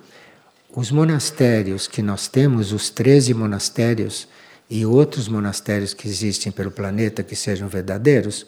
[0.77, 4.27] os monastérios que nós temos, os 13 monastérios
[4.69, 8.45] e outros monastérios que existem pelo planeta que sejam verdadeiros,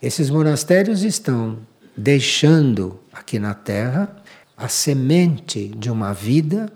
[0.00, 1.58] esses monastérios estão
[1.96, 4.16] deixando aqui na Terra
[4.56, 6.72] a semente de uma vida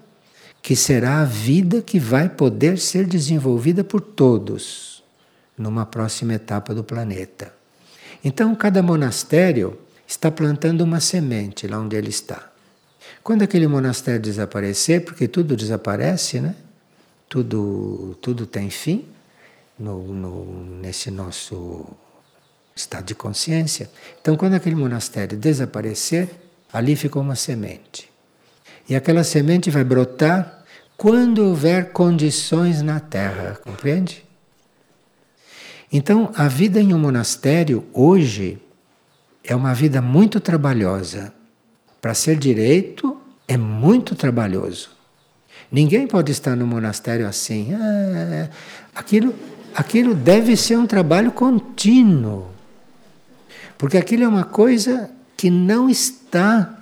[0.61, 5.05] que será a vida que vai poder ser desenvolvida por todos
[5.57, 7.55] numa próxima etapa do planeta.
[8.25, 12.56] Então, cada monastério está plantando uma semente lá onde ele está.
[13.27, 16.55] Quando aquele monastério desaparecer, porque tudo desaparece, né?
[17.29, 19.05] Tudo, tudo tem fim
[19.77, 21.85] no, no, nesse nosso
[22.77, 23.91] estado de consciência.
[24.21, 26.29] Então, quando aquele monastério desaparecer,
[26.73, 28.09] ali ficou uma semente.
[28.89, 30.65] E aquela semente vai brotar
[30.97, 34.25] quando houver condições na Terra, compreende?
[35.93, 38.63] Então, a vida em um monastério hoje
[39.43, 41.35] é uma vida muito trabalhosa.
[42.01, 43.16] Para ser direito,
[43.49, 44.91] é muito trabalhoso.
[45.71, 47.75] Ninguém pode estar no monastério assim.
[47.75, 48.49] Ah,
[48.95, 49.35] aquilo,
[49.75, 52.49] aquilo deve ser um trabalho contínuo.
[53.77, 56.79] Porque aquilo é uma coisa que não está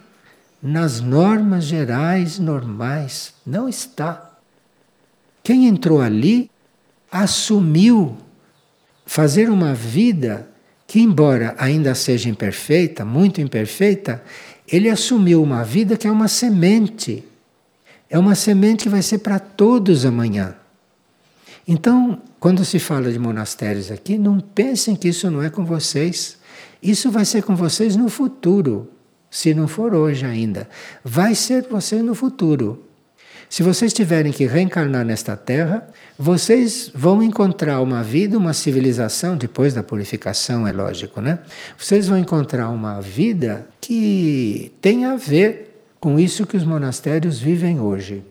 [0.62, 3.34] nas normas gerais normais.
[3.44, 4.32] Não está.
[5.42, 6.50] Quem entrou ali
[7.10, 8.16] assumiu
[9.04, 10.48] fazer uma vida
[10.86, 14.22] que, embora ainda seja imperfeita, muito imperfeita,
[14.66, 17.24] ele assumiu uma vida que é uma semente.
[18.08, 20.54] É uma semente que vai ser para todos amanhã.
[21.66, 26.38] Então, quando se fala de monastérios aqui, não pensem que isso não é com vocês.
[26.82, 28.90] Isso vai ser com vocês no futuro,
[29.30, 30.68] se não for hoje ainda.
[31.02, 32.83] Vai ser com vocês no futuro.
[33.54, 35.86] Se vocês tiverem que reencarnar nesta terra,
[36.18, 41.38] vocês vão encontrar uma vida, uma civilização, depois da purificação, é lógico, né?
[41.78, 47.78] Vocês vão encontrar uma vida que tem a ver com isso que os monastérios vivem
[47.78, 48.24] hoje.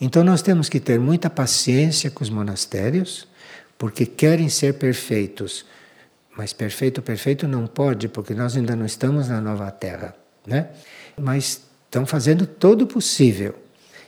[0.00, 3.26] Então nós temos que ter muita paciência com os monastérios,
[3.76, 5.66] porque querem ser perfeitos.
[6.36, 10.14] Mas perfeito, perfeito não pode, porque nós ainda não estamos na nova terra,
[10.46, 10.68] né?
[11.18, 13.65] Mas estão fazendo todo o possível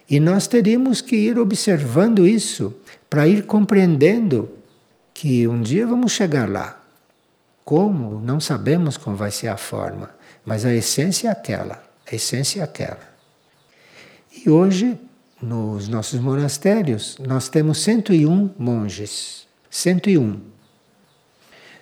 [0.08, 2.74] e nós teríamos que ir observando isso
[3.10, 4.48] para ir compreendendo
[5.12, 6.82] que um dia vamos chegar lá.
[7.64, 8.20] Como?
[8.20, 10.10] Não sabemos como vai ser a forma,
[10.44, 11.82] mas a essência é aquela.
[12.10, 13.06] A essência é aquela.
[14.32, 14.98] E hoje,
[15.42, 19.46] nos nossos monastérios, nós temos 101 monges.
[19.68, 20.40] 101.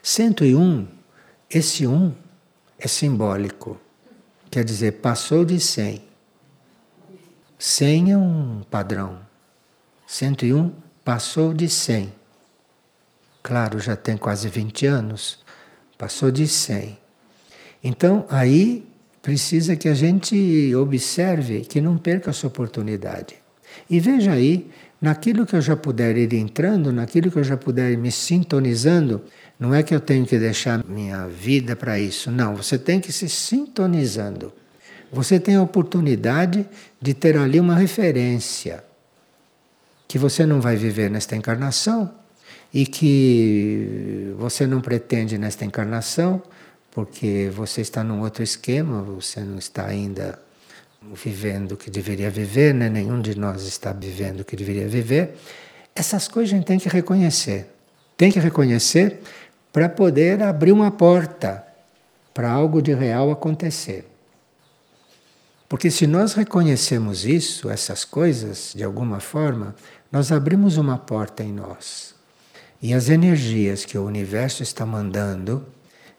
[0.02, 0.86] 101,
[1.48, 2.12] esse um
[2.78, 3.80] é simbólico.
[4.50, 6.05] Quer dizer, passou de 100.
[7.58, 9.18] 100 é um padrão.
[10.06, 10.72] 101
[11.04, 12.12] passou de 100.
[13.42, 15.38] Claro, já tem quase 20 anos,
[15.96, 16.98] passou de 100.
[17.82, 18.86] Então, aí
[19.22, 23.36] precisa que a gente observe que não perca essa oportunidade.
[23.88, 27.90] E veja aí, naquilo que eu já puder ir entrando, naquilo que eu já puder
[27.92, 29.22] ir me sintonizando,
[29.58, 32.30] não é que eu tenho que deixar minha vida para isso.
[32.30, 34.52] Não, você tem que se sintonizando.
[35.12, 36.66] Você tem a oportunidade
[37.06, 38.82] de ter ali uma referência
[40.08, 42.12] que você não vai viver nesta encarnação
[42.74, 46.42] e que você não pretende nesta encarnação,
[46.90, 50.36] porque você está num outro esquema, você não está ainda
[51.14, 52.88] vivendo o que deveria viver, né?
[52.88, 55.36] nenhum de nós está vivendo o que deveria viver.
[55.94, 57.68] Essas coisas a gente tem que reconhecer.
[58.16, 59.20] Tem que reconhecer
[59.72, 61.64] para poder abrir uma porta
[62.34, 64.15] para algo de real acontecer.
[65.68, 69.74] Porque se nós reconhecemos isso, essas coisas, de alguma forma,
[70.12, 72.14] nós abrimos uma porta em nós.
[72.80, 75.66] E as energias que o universo está mandando,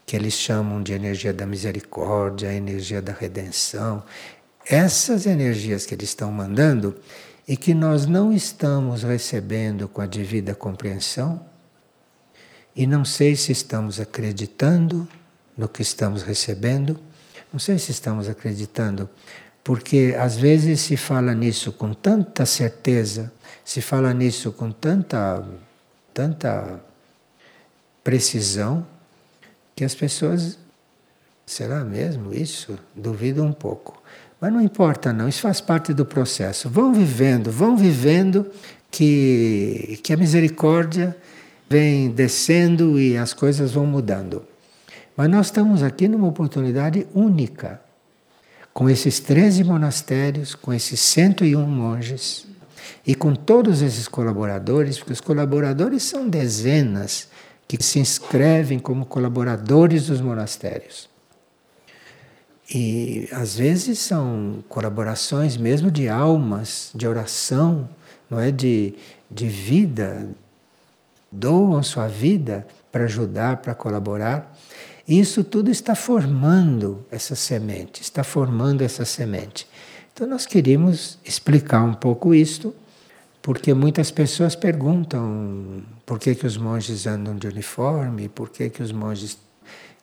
[0.06, 4.04] que eles chamam de energia da misericórdia, energia da redenção,
[4.66, 6.98] essas energias que eles estão mandando
[7.48, 11.46] e que nós não estamos recebendo com a devida compreensão,
[12.76, 15.08] e não sei se estamos acreditando
[15.58, 17.00] no que estamos recebendo,
[17.58, 19.10] não sei se estamos acreditando,
[19.64, 23.34] porque às vezes se fala nisso com tanta certeza,
[23.66, 25.44] se fala nisso com tanta,
[26.14, 26.80] tanta
[28.04, 28.86] precisão,
[29.76, 30.60] que as pessoas,
[31.48, 32.78] será mesmo isso?
[32.96, 34.00] Duvidam um pouco.
[34.40, 36.70] Mas não importa não, isso faz parte do processo.
[36.70, 38.46] Vão vivendo, vão vivendo
[38.92, 41.18] que, que a misericórdia
[41.68, 44.46] vem descendo e as coisas vão mudando.
[45.18, 47.82] Mas nós estamos aqui numa oportunidade única,
[48.72, 52.46] com esses 13 monastérios, com esses 101 monges
[53.06, 57.30] e com todos esses colaboradores, porque os colaboradores são dezenas
[57.68, 61.10] que se inscrevem como colaboradores dos monastérios.
[62.70, 67.90] E às vezes são colaborações mesmo de almas, de oração,
[68.30, 68.94] não é de,
[69.32, 70.30] de vida,
[71.32, 74.57] doam sua vida para ajudar, para colaborar.
[75.08, 79.68] E isso tudo está formando essa semente, está formando essa semente.
[80.14, 82.76] Então nós queríamos explicar um pouco isto,
[83.42, 88.84] porque muitas pessoas perguntam por que, que os monges andam de uniforme, por que, que
[88.84, 89.38] os monges.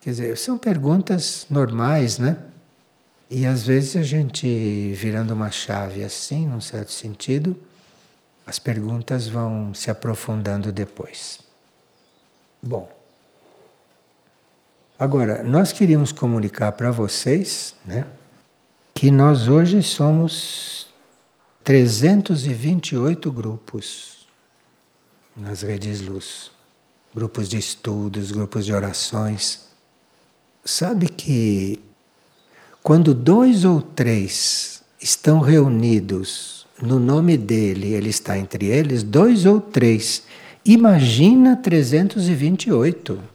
[0.01, 2.39] Quer dizer, são perguntas normais, né?
[3.29, 7.57] E às vezes a gente virando uma chave assim, num certo sentido,
[8.47, 11.41] as perguntas vão se aprofundando depois.
[12.63, 12.89] Bom,
[14.99, 18.07] agora nós queríamos comunicar para vocês, né,
[18.95, 20.87] que nós hoje somos
[21.65, 24.27] 328 grupos
[25.37, 26.51] nas redes luz,
[27.15, 29.67] grupos de estudos, grupos de orações.
[30.65, 31.81] Sabe que
[32.83, 39.61] quando dois ou três estão reunidos no nome dele, ele está entre eles, dois ou
[39.61, 40.25] três.
[40.65, 43.34] Imagina 328.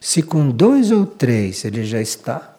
[0.00, 2.56] Se com dois ou três ele já está,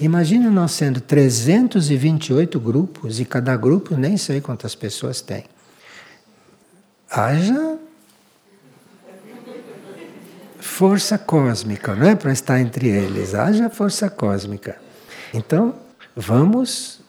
[0.00, 5.44] imagina nós sendo 328 grupos e cada grupo nem sei quantas pessoas tem.
[7.10, 7.78] Haja
[10.58, 12.16] força cósmica, não é?
[12.16, 13.34] Para estar entre eles.
[13.34, 14.76] Haja força cósmica.
[15.32, 15.76] Então,
[16.16, 17.00] vamos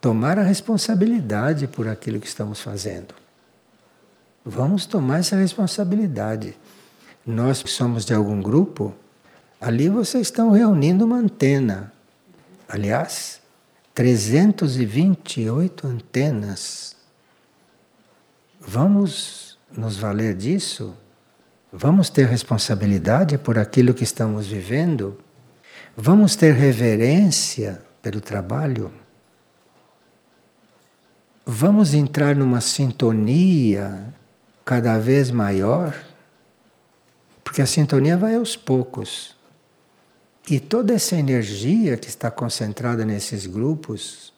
[0.00, 3.14] tomar a responsabilidade por aquilo que estamos fazendo.
[4.44, 6.56] Vamos tomar essa responsabilidade.
[7.28, 8.94] Nós somos de algum grupo,
[9.60, 11.92] ali vocês estão reunindo uma antena.
[12.66, 13.42] Aliás,
[13.94, 16.96] 328 antenas.
[18.58, 20.96] Vamos nos valer disso?
[21.70, 25.18] Vamos ter responsabilidade por aquilo que estamos vivendo?
[25.94, 28.90] Vamos ter reverência pelo trabalho?
[31.44, 34.14] Vamos entrar numa sintonia
[34.64, 36.07] cada vez maior?
[37.48, 39.34] Porque a sintonia vai aos poucos.
[40.50, 44.34] E toda essa energia que está concentrada nesses grupos,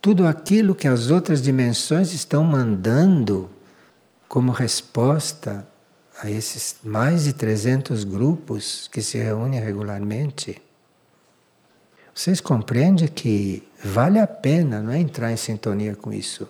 [0.00, 3.50] tudo aquilo que as outras dimensões estão mandando
[4.28, 5.66] como resposta
[6.22, 10.62] a esses mais de 300 grupos que se reúnem regularmente,
[12.14, 16.48] vocês compreendem que vale a pena não é entrar em sintonia com isso.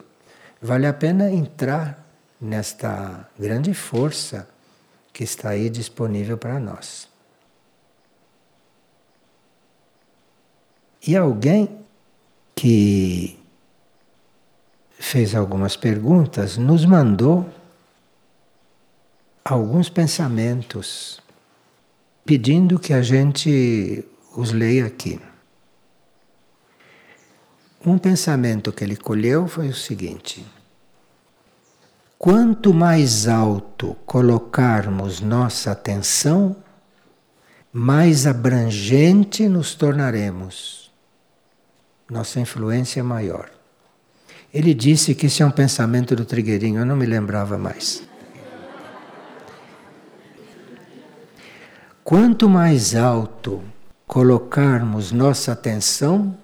[0.61, 2.07] Vale a pena entrar
[2.39, 4.47] nesta grande força
[5.17, 7.09] que está aí disponível para nós.
[11.07, 11.81] E alguém
[12.55, 13.39] que
[14.99, 17.49] fez algumas perguntas nos mandou
[19.43, 21.19] alguns pensamentos,
[22.23, 24.05] pedindo que a gente
[24.37, 25.19] os leia aqui.
[27.87, 30.45] Um pensamento que ele colheu foi o seguinte:
[32.19, 36.57] quanto mais alto colocarmos nossa atenção,
[37.73, 40.91] mais abrangente nos tornaremos.
[42.11, 43.51] Nossa influência é maior.
[44.53, 48.03] Ele disse que isso é um pensamento do Trigueirinho, eu não me lembrava mais.
[52.03, 53.63] Quanto mais alto
[54.07, 56.39] colocarmos nossa atenção,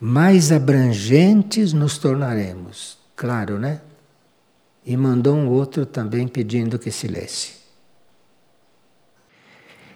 [0.00, 2.98] mais abrangentes nos tornaremos.
[3.14, 3.80] Claro, né?
[4.84, 7.62] E mandou um outro também pedindo que se lesse.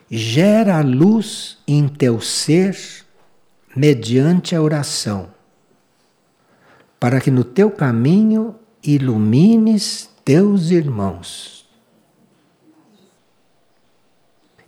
[0.09, 2.77] Gera luz em teu ser
[3.75, 5.29] mediante a oração,
[7.01, 11.67] para que no teu caminho ilumines teus irmãos.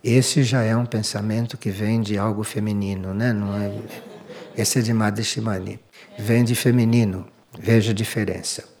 [0.03, 3.33] Esse já é um pensamento que vem de algo feminino, né?
[3.33, 3.71] Não é,
[4.57, 5.79] esse é de Madhishimani.
[6.17, 7.27] Vem de feminino.
[7.57, 8.78] Veja a diferença.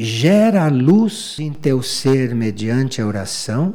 [0.00, 3.74] Gera a luz em teu ser mediante a oração,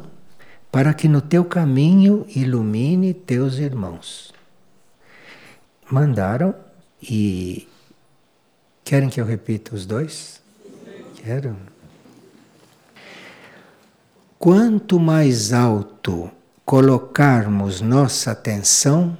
[0.72, 4.32] para que no teu caminho ilumine teus irmãos.
[5.90, 6.54] Mandaram
[7.02, 7.68] e.
[8.82, 10.40] Querem que eu repita os dois?
[11.16, 11.58] Quero.
[14.38, 16.30] Quanto mais alto
[16.64, 19.14] colocarmos nossa atenção,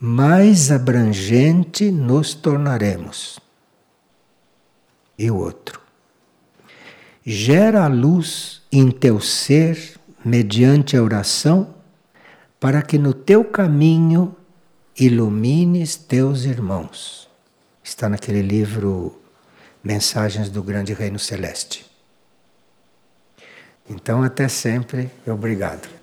[0.00, 3.38] mais abrangente nos tornaremos.
[5.18, 5.80] E o outro.
[7.26, 11.74] gera a luz em teu ser mediante a oração,
[12.58, 14.34] para que no teu caminho
[14.98, 17.28] ilumines teus irmãos.
[17.82, 19.20] Está naquele livro
[19.82, 21.86] Mensagens do Grande Reino Celeste.
[23.88, 25.97] Então, até sempre, obrigado.